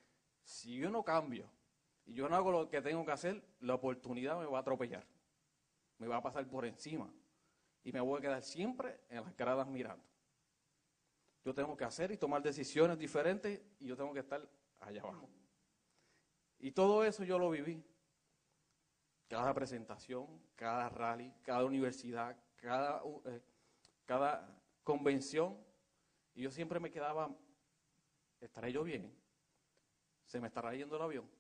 si 0.43 0.77
yo 0.77 0.91
no 0.91 1.05
cambio 1.05 1.49
y 2.05 2.15
yo 2.15 2.29
no 2.29 2.35
hago 2.35 2.51
lo 2.51 2.69
que 2.69 2.83
tengo 2.83 3.07
que 3.07 3.13
hacer, 3.13 3.41
la 3.61 3.75
oportunidad 3.75 4.37
me 4.37 4.47
va 4.47 4.59
a 4.59 4.61
atropellar. 4.63 5.07
Me 5.99 6.07
va 6.07 6.17
a 6.17 6.23
pasar 6.23 6.47
por 6.49 6.65
encima. 6.65 7.13
Y 7.85 7.93
me 7.93 8.01
voy 8.01 8.19
a 8.19 8.23
quedar 8.23 8.43
siempre 8.43 9.01
en 9.09 9.23
las 9.23 9.37
gradas 9.37 9.67
mirando 9.67 10.09
yo 11.49 11.55
tengo 11.55 11.75
que 11.79 11.85
hacer 11.85 12.11
y 12.11 12.19
tomar 12.19 12.43
decisiones 12.43 12.99
diferentes 12.99 13.63
y 13.81 13.87
yo 13.87 13.97
tengo 13.97 14.13
que 14.13 14.21
estar 14.21 14.47
allá 14.81 15.01
abajo. 15.01 15.31
Y 16.59 16.73
todo 16.73 17.05
eso 17.05 17.25
yo 17.25 17.39
lo 17.39 17.49
viví. 17.49 17.83
Cada 19.29 19.55
presentación, 19.55 20.27
cada 20.57 20.91
rally, 20.91 21.33
cada 21.43 21.65
universidad, 21.65 22.37
cada, 22.57 23.03
eh, 23.25 23.41
cada 24.05 24.61
convención. 24.85 25.57
Y 26.35 26.43
yo 26.43 26.51
siempre 26.51 26.79
me 26.81 26.91
quedaba, 26.91 27.35
¿estaré 28.43 28.71
yo 28.71 28.85
bien? 28.85 29.11
¿Se 30.27 30.41
me 30.41 30.49
estará 30.49 30.75
yendo 30.75 30.97
el 30.97 31.03
avión? 31.03 31.31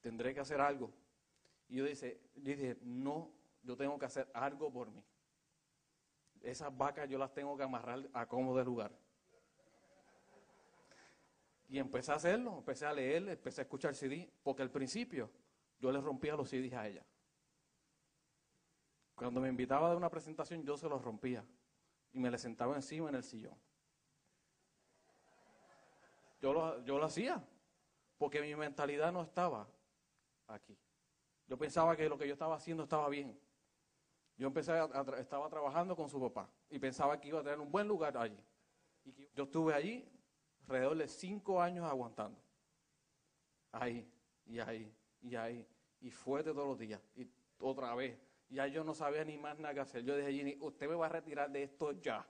¿Tendré 0.00 0.32
que 0.32 0.38
hacer 0.38 0.60
algo? 0.60 0.92
Y 1.68 1.78
yo 1.78 1.84
dije, 1.84 2.20
dije, 2.36 2.78
no, 2.82 3.32
yo 3.64 3.76
tengo 3.76 3.98
que 3.98 4.06
hacer 4.06 4.30
algo 4.32 4.72
por 4.72 4.90
mí 4.90 5.04
esas 6.44 6.76
vacas 6.76 7.08
yo 7.08 7.18
las 7.18 7.32
tengo 7.32 7.56
que 7.56 7.62
amarrar 7.62 8.08
a 8.12 8.26
cómodo 8.26 8.62
lugar. 8.62 8.92
Y 11.68 11.78
empecé 11.78 12.12
a 12.12 12.16
hacerlo, 12.16 12.58
empecé 12.58 12.86
a 12.86 12.92
leer, 12.92 13.28
empecé 13.28 13.62
a 13.62 13.64
escuchar 13.64 13.94
CD, 13.94 14.30
porque 14.42 14.62
al 14.62 14.70
principio 14.70 15.30
yo 15.80 15.90
le 15.90 16.00
rompía 16.00 16.36
los 16.36 16.48
CDs 16.48 16.74
a 16.74 16.86
ella. 16.86 17.04
Cuando 19.14 19.40
me 19.40 19.48
invitaba 19.48 19.90
a 19.90 19.96
una 19.96 20.10
presentación 20.10 20.64
yo 20.64 20.76
se 20.76 20.88
los 20.88 21.02
rompía 21.02 21.44
y 22.12 22.18
me 22.18 22.30
le 22.30 22.38
sentaba 22.38 22.76
encima 22.76 23.08
en 23.08 23.14
el 23.16 23.24
sillón. 23.24 23.56
Yo 26.40 26.52
lo, 26.52 26.84
yo 26.84 26.98
lo 26.98 27.06
hacía, 27.06 27.42
porque 28.18 28.42
mi 28.42 28.54
mentalidad 28.54 29.10
no 29.10 29.22
estaba 29.22 29.66
aquí. 30.46 30.76
Yo 31.46 31.56
pensaba 31.56 31.96
que 31.96 32.08
lo 32.08 32.18
que 32.18 32.26
yo 32.26 32.34
estaba 32.34 32.56
haciendo 32.56 32.82
estaba 32.82 33.08
bien. 33.08 33.38
Yo 34.36 34.48
empecé, 34.48 34.72
a, 34.72 34.88
estaba 35.18 35.48
trabajando 35.48 35.94
con 35.94 36.08
su 36.08 36.20
papá 36.20 36.50
y 36.68 36.78
pensaba 36.78 37.20
que 37.20 37.28
iba 37.28 37.40
a 37.40 37.42
tener 37.42 37.60
un 37.60 37.70
buen 37.70 37.86
lugar 37.86 38.16
allí. 38.16 38.38
Y 39.04 39.14
yo 39.34 39.44
estuve 39.44 39.74
allí 39.74 40.08
alrededor 40.62 40.96
de 40.96 41.08
cinco 41.08 41.60
años 41.60 41.84
aguantando. 41.88 42.40
Ahí, 43.70 44.10
y 44.46 44.58
ahí, 44.58 44.92
y 45.20 45.36
ahí. 45.36 45.66
Y 46.00 46.10
fue 46.10 46.42
de 46.42 46.52
todos 46.52 46.66
los 46.66 46.78
días. 46.78 47.00
Y 47.14 47.28
otra 47.58 47.94
vez. 47.94 48.18
Ya 48.50 48.66
yo 48.66 48.84
no 48.84 48.94
sabía 48.94 49.24
ni 49.24 49.36
más 49.38 49.58
nada 49.58 49.74
que 49.74 49.80
hacer. 49.80 50.04
Yo 50.04 50.16
dije, 50.16 50.32
Ginny, 50.32 50.56
usted 50.60 50.88
me 50.88 50.94
va 50.94 51.06
a 51.06 51.08
retirar 51.08 51.50
de 51.50 51.62
esto 51.62 51.92
ya. 51.92 52.26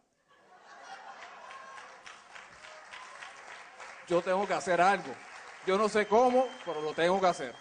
Yo 4.06 4.22
tengo 4.22 4.46
que 4.46 4.54
hacer 4.54 4.80
algo. 4.80 5.12
Yo 5.66 5.78
no 5.78 5.88
sé 5.88 6.06
cómo, 6.06 6.46
pero 6.64 6.80
lo 6.82 6.92
tengo 6.92 7.20
que 7.20 7.26
hacer. 7.26 7.54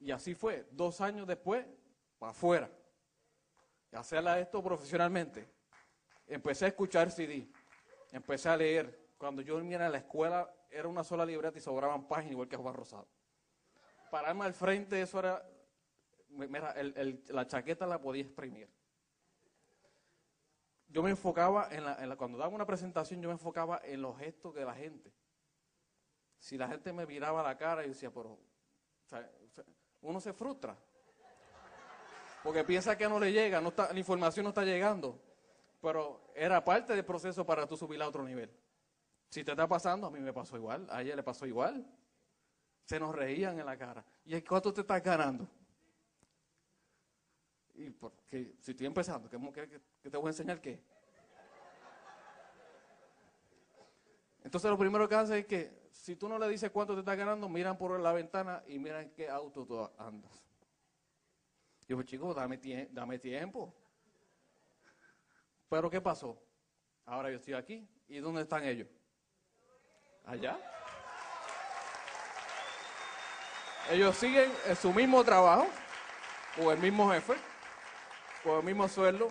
Y 0.00 0.10
así 0.10 0.34
fue. 0.34 0.68
Dos 0.72 1.00
años 1.00 1.26
después, 1.26 1.66
para 2.18 2.30
afuera, 2.30 2.70
y 3.92 3.96
hacerla 3.96 4.38
esto 4.38 4.62
profesionalmente. 4.62 5.48
Empecé 6.26 6.66
a 6.66 6.68
escuchar 6.68 7.10
CD, 7.10 7.48
empecé 8.12 8.48
a 8.48 8.56
leer. 8.56 9.08
Cuando 9.16 9.42
yo 9.42 9.56
venía 9.56 9.84
a 9.84 9.88
la 9.88 9.98
escuela 9.98 10.52
era 10.70 10.88
una 10.88 11.02
sola 11.02 11.24
libreta 11.24 11.58
y 11.58 11.60
sobraban 11.60 12.06
páginas 12.06 12.32
igual 12.32 12.48
que 12.48 12.56
Juan 12.56 12.74
Rosado. 12.74 13.08
pararme 14.10 14.44
al 14.44 14.54
frente, 14.54 15.00
eso 15.00 15.18
era, 15.18 15.42
mira, 16.28 16.74
la 17.28 17.46
chaqueta 17.46 17.86
la 17.86 18.00
podía 18.00 18.22
exprimir. 18.22 18.68
Yo 20.90 21.02
me 21.02 21.10
enfocaba 21.10 21.68
en 21.70 21.84
la, 21.84 22.16
cuando 22.16 22.38
daba 22.38 22.54
una 22.54 22.64
presentación, 22.64 23.20
yo 23.20 23.28
me 23.28 23.34
enfocaba 23.34 23.80
en 23.84 24.00
los 24.00 24.18
gestos 24.18 24.54
de 24.54 24.64
la 24.64 24.74
gente. 24.74 25.12
Si 26.38 26.56
la 26.56 26.68
gente 26.68 26.92
me 26.92 27.04
miraba 27.04 27.42
la 27.42 27.58
cara 27.58 27.84
y 27.84 27.88
decía, 27.88 28.10
pero, 28.10 28.38
uno 30.00 30.20
se 30.20 30.32
frustra. 30.32 30.76
Porque 32.48 32.64
piensa 32.64 32.96
que 32.96 33.06
no 33.06 33.20
le 33.20 33.30
llega, 33.30 33.60
la 33.60 33.98
información 33.98 34.44
no 34.44 34.48
está 34.48 34.64
llegando. 34.64 35.20
Pero 35.82 36.32
era 36.34 36.64
parte 36.64 36.94
del 36.94 37.04
proceso 37.04 37.44
para 37.44 37.66
tú 37.66 37.76
subir 37.76 38.00
a 38.00 38.08
otro 38.08 38.24
nivel. 38.24 38.50
Si 39.28 39.44
te 39.44 39.50
está 39.50 39.68
pasando, 39.68 40.06
a 40.06 40.10
mí 40.10 40.18
me 40.18 40.32
pasó 40.32 40.56
igual, 40.56 40.86
a 40.88 41.02
ella 41.02 41.14
le 41.14 41.22
pasó 41.22 41.44
igual. 41.44 41.86
Se 42.86 42.98
nos 42.98 43.14
reían 43.14 43.60
en 43.60 43.66
la 43.66 43.76
cara. 43.76 44.02
¿Y 44.24 44.40
cuánto 44.40 44.72
te 44.72 44.80
estás 44.80 45.02
ganando? 45.02 45.46
Y 47.74 47.90
porque 47.90 48.54
si 48.60 48.70
estoy 48.70 48.86
empezando, 48.86 49.28
¿qué, 49.28 49.80
te 50.10 50.16
voy 50.16 50.28
a 50.28 50.30
enseñar 50.30 50.58
qué? 50.58 50.80
Entonces 54.42 54.70
lo 54.70 54.78
primero 54.78 55.06
que 55.06 55.14
hace 55.16 55.40
es 55.40 55.46
que 55.46 55.90
si 55.92 56.16
tú 56.16 56.30
no 56.30 56.38
le 56.38 56.48
dices 56.48 56.70
cuánto 56.70 56.94
te 56.94 57.00
estás 57.00 57.18
ganando, 57.18 57.46
miran 57.46 57.76
por 57.76 58.00
la 58.00 58.14
ventana 58.14 58.64
y 58.66 58.78
miran 58.78 59.10
qué 59.10 59.28
auto 59.28 59.66
tú 59.66 59.86
andas. 59.98 60.47
Yo 61.88 61.96
digo, 61.96 62.02
chico, 62.02 62.34
dame, 62.34 62.58
dame 62.90 63.18
tiempo. 63.18 63.74
Pero 65.70 65.88
¿qué 65.88 66.02
pasó? 66.02 66.38
Ahora 67.06 67.30
yo 67.30 67.36
estoy 67.36 67.54
aquí. 67.54 67.88
¿Y 68.06 68.18
dónde 68.18 68.42
están 68.42 68.62
ellos? 68.64 68.88
Allá. 70.24 70.58
Ellos 73.90 74.14
siguen 74.16 74.52
en 74.66 74.76
su 74.76 74.92
mismo 74.92 75.24
trabajo, 75.24 75.66
o 76.62 76.70
el 76.70 76.78
mismo 76.78 77.10
jefe, 77.10 77.34
o 78.44 78.58
el 78.58 78.64
mismo 78.64 78.86
sueldo. 78.86 79.30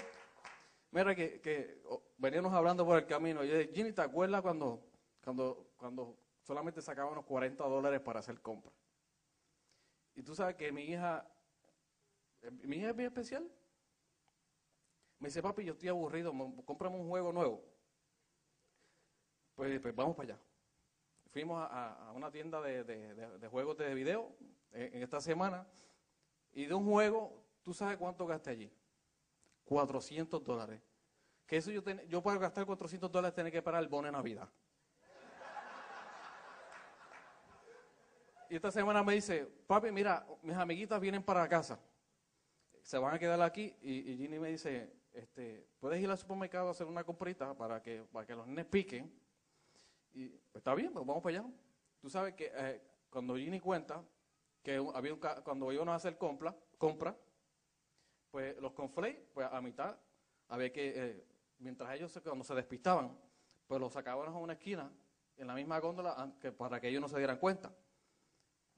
Mira 0.89 1.13
que, 1.13 1.79
veníamos 2.17 2.51
hablando 2.53 2.83
por 2.83 2.97
el 2.97 3.05
camino. 3.05 3.43
Y 3.43 3.49
yo 3.49 3.57
dije, 3.59 3.71
Ginny, 3.71 3.93
¿te 3.93 4.01
acuerdas 4.01 4.41
cuando, 4.41 4.83
cuando, 5.23 5.69
cuando 5.77 6.17
solamente 6.41 6.81
sacábamos 6.81 7.23
40 7.23 7.63
dólares 7.65 8.01
para 8.01 8.19
hacer 8.19 8.41
compras? 8.41 8.73
Y 10.15 10.23
tú 10.23 10.33
sabes 10.33 10.55
que 10.55 10.71
mi 10.71 10.85
hija, 10.85 11.23
mi 12.63 12.77
hija 12.77 12.89
es 12.89 12.95
bien 12.95 13.07
especial. 13.07 13.49
Me 15.19 15.29
dice, 15.29 15.41
papi, 15.41 15.63
yo 15.63 15.73
estoy 15.73 15.89
aburrido, 15.89 16.31
cómprame 16.65 16.95
un 16.97 17.09
juego 17.09 17.31
nuevo. 17.31 17.63
Pues, 19.55 19.79
pues 19.79 19.95
vamos 19.95 20.15
para 20.15 20.33
allá 20.33 20.47
fuimos 21.37 21.67
a, 21.69 22.11
una 22.15 22.31
tienda 22.31 22.59
de, 22.61 23.47
juegos 23.51 23.77
de 23.77 23.93
video 23.93 24.35
eh, 24.73 24.89
en, 24.93 25.03
esta 25.03 25.21
semana 25.21 25.67
y 26.51 26.65
de 26.65 26.73
un 26.73 26.83
juego, 26.83 27.43
¿tú 27.61 27.75
sabes 27.75 27.95
cuánto 27.97 28.25
gasté 28.25 28.49
allí? 28.49 28.73
400 29.65 30.43
dólares. 30.43 30.81
Que 31.45 31.57
eso 31.57 31.69
yo, 31.69 31.83
yo 32.07 32.23
para 32.23 32.39
gastar 32.39 32.65
400 32.65 33.11
dólares 33.11 33.35
tenía 33.35 33.51
que 33.51 33.61
pagar 33.61 33.83
el 33.83 33.87
bono 33.87 34.07
de 34.07 34.13
Navidad. 34.13 34.49
Y 38.49 38.55
esta 38.55 38.71
semana 38.71 39.03
me 39.03 39.13
dice, 39.13 39.45
papi, 39.67 39.91
mira, 39.91 40.25
mis 40.41 40.55
amiguitas 40.55 40.99
vienen 40.99 41.21
para 41.21 41.47
casa. 41.47 41.79
Se 42.87 42.97
van 42.97 43.13
a 43.13 43.19
quedar 43.19 43.41
aquí 43.41 43.75
y, 43.81 44.13
y 44.13 44.17
Ginny 44.17 44.39
me 44.39 44.47
dice, 44.47 44.93
este, 45.11 45.67
¿puedes 45.77 46.01
ir 46.01 46.09
al 46.09 46.17
supermercado 46.17 46.69
a 46.69 46.71
hacer 46.71 46.87
una 46.87 47.03
comprita 47.03 47.53
para 47.53 47.83
que, 47.83 48.05
para 48.13 48.25
que 48.25 48.33
los 48.33 48.47
nenes 48.47 48.65
piquen? 48.65 49.13
Y 50.13 50.29
pues, 50.29 50.55
está 50.55 50.73
bien, 50.73 50.93
pues 50.93 51.05
vamos 51.05 51.21
para 51.21 51.39
allá. 51.39 51.49
Tú 51.99 52.09
sabes 52.09 52.33
que 52.33 52.49
eh, 52.55 52.81
cuando 53.09 53.35
Ginny 53.35 53.59
cuenta 53.59 54.01
que 54.63 54.81
había 54.93 55.13
un, 55.13 55.19
cuando 55.19 55.69
íbamos 55.73 55.91
a 55.91 55.95
hacer 55.95 56.17
compra, 56.17 56.55
compra 56.77 57.13
pues 58.31 58.57
los 58.61 58.71
conflakes, 58.71 59.31
pues 59.33 59.49
a 59.51 59.59
mitad, 59.59 59.97
había 60.47 60.71
que, 60.71 60.93
eh, 60.95 61.25
mientras 61.59 61.93
ellos 61.93 62.17
cuando 62.23 62.45
se 62.45 62.55
despistaban, 62.55 63.19
pues 63.67 63.81
los 63.81 63.91
sacaban 63.91 64.29
a 64.29 64.37
una 64.37 64.53
esquina, 64.53 64.89
en 65.35 65.45
la 65.45 65.55
misma 65.55 65.77
góndola, 65.81 66.33
para 66.57 66.79
que 66.79 66.87
ellos 66.87 67.01
no 67.01 67.09
se 67.09 67.17
dieran 67.17 67.37
cuenta. 67.37 67.69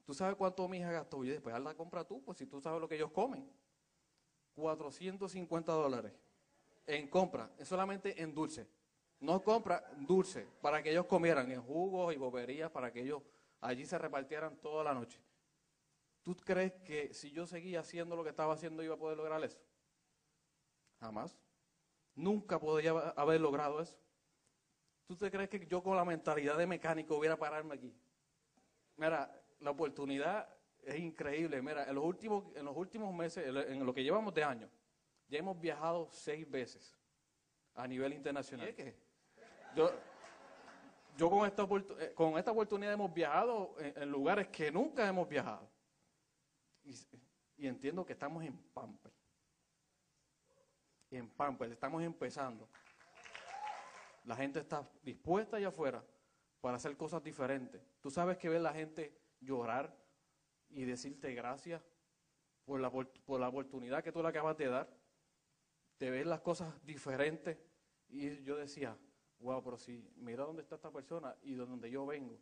¿Tú 0.04 0.14
sabes 0.14 0.34
cuánto 0.34 0.66
mi 0.66 0.78
hija 0.78 0.90
gastó? 0.90 1.24
Y 1.24 1.28
después 1.28 1.54
haz 1.54 1.62
la 1.62 1.76
compra 1.76 2.02
tú, 2.02 2.20
pues 2.24 2.38
si 2.38 2.46
tú 2.46 2.60
sabes 2.60 2.80
lo 2.80 2.88
que 2.88 2.96
ellos 2.96 3.12
comen. 3.12 3.48
450 4.54 5.72
dólares 5.72 6.12
en 6.86 7.08
compra, 7.08 7.50
solamente 7.62 8.20
en 8.20 8.34
dulce 8.34 8.68
no 9.20 9.42
compra 9.42 9.84
dulce 9.98 10.46
para 10.60 10.82
que 10.82 10.90
ellos 10.90 11.06
comieran 11.06 11.50
en 11.52 11.62
jugos 11.62 12.14
y 12.14 12.16
boberías 12.16 12.70
para 12.70 12.90
que 12.90 13.02
ellos 13.02 13.22
allí 13.60 13.84
se 13.84 13.98
repartieran 13.98 14.56
toda 14.56 14.82
la 14.82 14.94
noche. 14.94 15.20
¿Tú 16.22 16.34
crees 16.36 16.72
que 16.84 17.12
si 17.12 17.30
yo 17.30 17.46
seguía 17.46 17.80
haciendo 17.80 18.16
lo 18.16 18.24
que 18.24 18.30
estaba 18.30 18.54
haciendo 18.54 18.82
iba 18.82 18.94
a 18.94 18.98
poder 18.98 19.18
lograr 19.18 19.42
eso? 19.44 19.58
Jamás. 21.00 21.38
Nunca 22.14 22.58
podría 22.58 22.90
haber 22.90 23.40
logrado 23.40 23.80
eso. 23.80 23.98
¿Tú 25.06 25.16
te 25.16 25.30
crees 25.30 25.48
que 25.48 25.66
yo 25.66 25.82
con 25.82 25.96
la 25.96 26.04
mentalidad 26.04 26.56
de 26.56 26.66
mecánico 26.66 27.16
hubiera 27.16 27.36
pararme 27.36 27.74
aquí? 27.74 27.94
Mira, 28.96 29.42
la 29.60 29.70
oportunidad 29.70 30.48
es 30.84 30.98
increíble. 30.98 31.60
Mira, 31.62 31.88
en 31.88 31.94
los 31.94 32.04
últimos, 32.04 32.44
en 32.56 32.64
los 32.64 32.76
últimos 32.76 33.14
meses, 33.14 33.46
en 33.46 33.84
lo 33.84 33.94
que 33.94 34.02
llevamos 34.02 34.34
de 34.34 34.44
año, 34.44 34.68
ya 35.28 35.38
hemos 35.38 35.60
viajado 35.60 36.08
seis 36.10 36.48
veces 36.50 36.96
a 37.74 37.86
nivel 37.86 38.12
internacional. 38.12 38.74
¿Qué? 38.74 38.96
Yo, 39.76 39.90
yo 41.16 41.30
con, 41.30 41.46
esta, 41.46 41.62
eh, 41.98 42.12
con 42.14 42.38
esta 42.38 42.50
oportunidad 42.50 42.92
hemos 42.92 43.12
viajado 43.12 43.74
en, 43.78 44.10
lugares 44.10 44.48
que 44.48 44.70
nunca 44.72 45.06
hemos 45.06 45.28
viajado. 45.28 45.68
Y, 46.82 47.66
entiendo 47.66 48.04
que 48.04 48.14
estamos 48.14 48.42
en 48.44 48.56
Pamper. 48.56 49.12
Y 51.10 51.16
en 51.16 51.28
Pamper 51.28 51.70
estamos 51.70 52.02
empezando. 52.02 52.68
La 54.24 54.34
gente 54.34 54.60
está 54.60 54.88
dispuesta 55.02 55.56
allá 55.56 55.68
afuera 55.68 56.02
para 56.60 56.76
hacer 56.76 56.96
cosas 56.96 57.22
diferentes. 57.22 57.80
Tú 58.00 58.10
sabes 58.10 58.36
que 58.36 58.48
ver 58.48 58.60
la 58.60 58.72
gente 58.72 59.16
llorar 59.40 59.94
y 60.70 60.84
decirte 60.84 61.34
gracias 61.34 61.82
por 62.64 62.80
la, 62.80 62.90
por 62.90 63.40
la 63.40 63.48
oportunidad 63.48 64.02
que 64.02 64.12
tú 64.12 64.22
le 64.22 64.28
acabas 64.28 64.56
de 64.56 64.68
dar, 64.68 64.88
de 65.98 66.10
ver 66.10 66.26
las 66.26 66.40
cosas 66.40 66.74
diferentes. 66.84 67.58
Y 68.08 68.42
yo 68.42 68.56
decía, 68.56 68.96
wow, 69.40 69.62
pero 69.62 69.76
si 69.76 70.08
mira 70.16 70.44
dónde 70.44 70.62
está 70.62 70.76
esta 70.76 70.90
persona 70.90 71.34
y 71.42 71.52
de 71.52 71.66
donde 71.66 71.90
yo 71.90 72.06
vengo, 72.06 72.38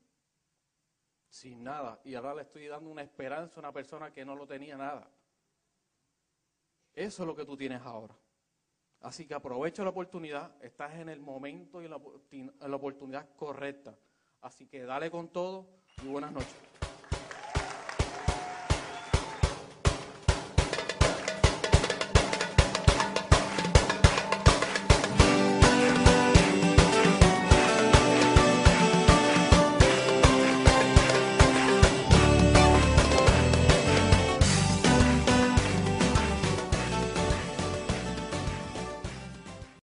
sin 1.29 1.63
nada, 1.63 2.01
y 2.05 2.15
ahora 2.15 2.35
le 2.35 2.43
estoy 2.43 2.67
dando 2.67 2.91
una 2.91 3.03
esperanza 3.03 3.57
a 3.57 3.61
una 3.61 3.73
persona 3.73 4.13
que 4.13 4.25
no 4.25 4.35
lo 4.35 4.47
tenía 4.47 4.77
nada. 4.77 5.11
Eso 6.95 7.23
es 7.23 7.27
lo 7.27 7.37
que 7.37 7.45
tú 7.45 7.57
tienes 7.57 7.83
ahora. 7.83 8.17
Así 9.01 9.27
que 9.27 9.35
aprovecha 9.35 9.85
la 9.85 9.91
oportunidad, 9.91 10.53
estás 10.63 10.95
en 10.95 11.09
el 11.09 11.21
momento 11.21 11.81
y 11.83 11.89
la, 11.89 12.01
la 12.67 12.77
oportunidad 12.77 13.29
correcta. 13.37 13.97
Así 14.41 14.67
que 14.67 14.83
dale 14.83 15.11
con 15.11 15.29
todo 15.29 15.69
y 16.03 16.09
buenas 16.09 16.33
noches. 16.33 16.68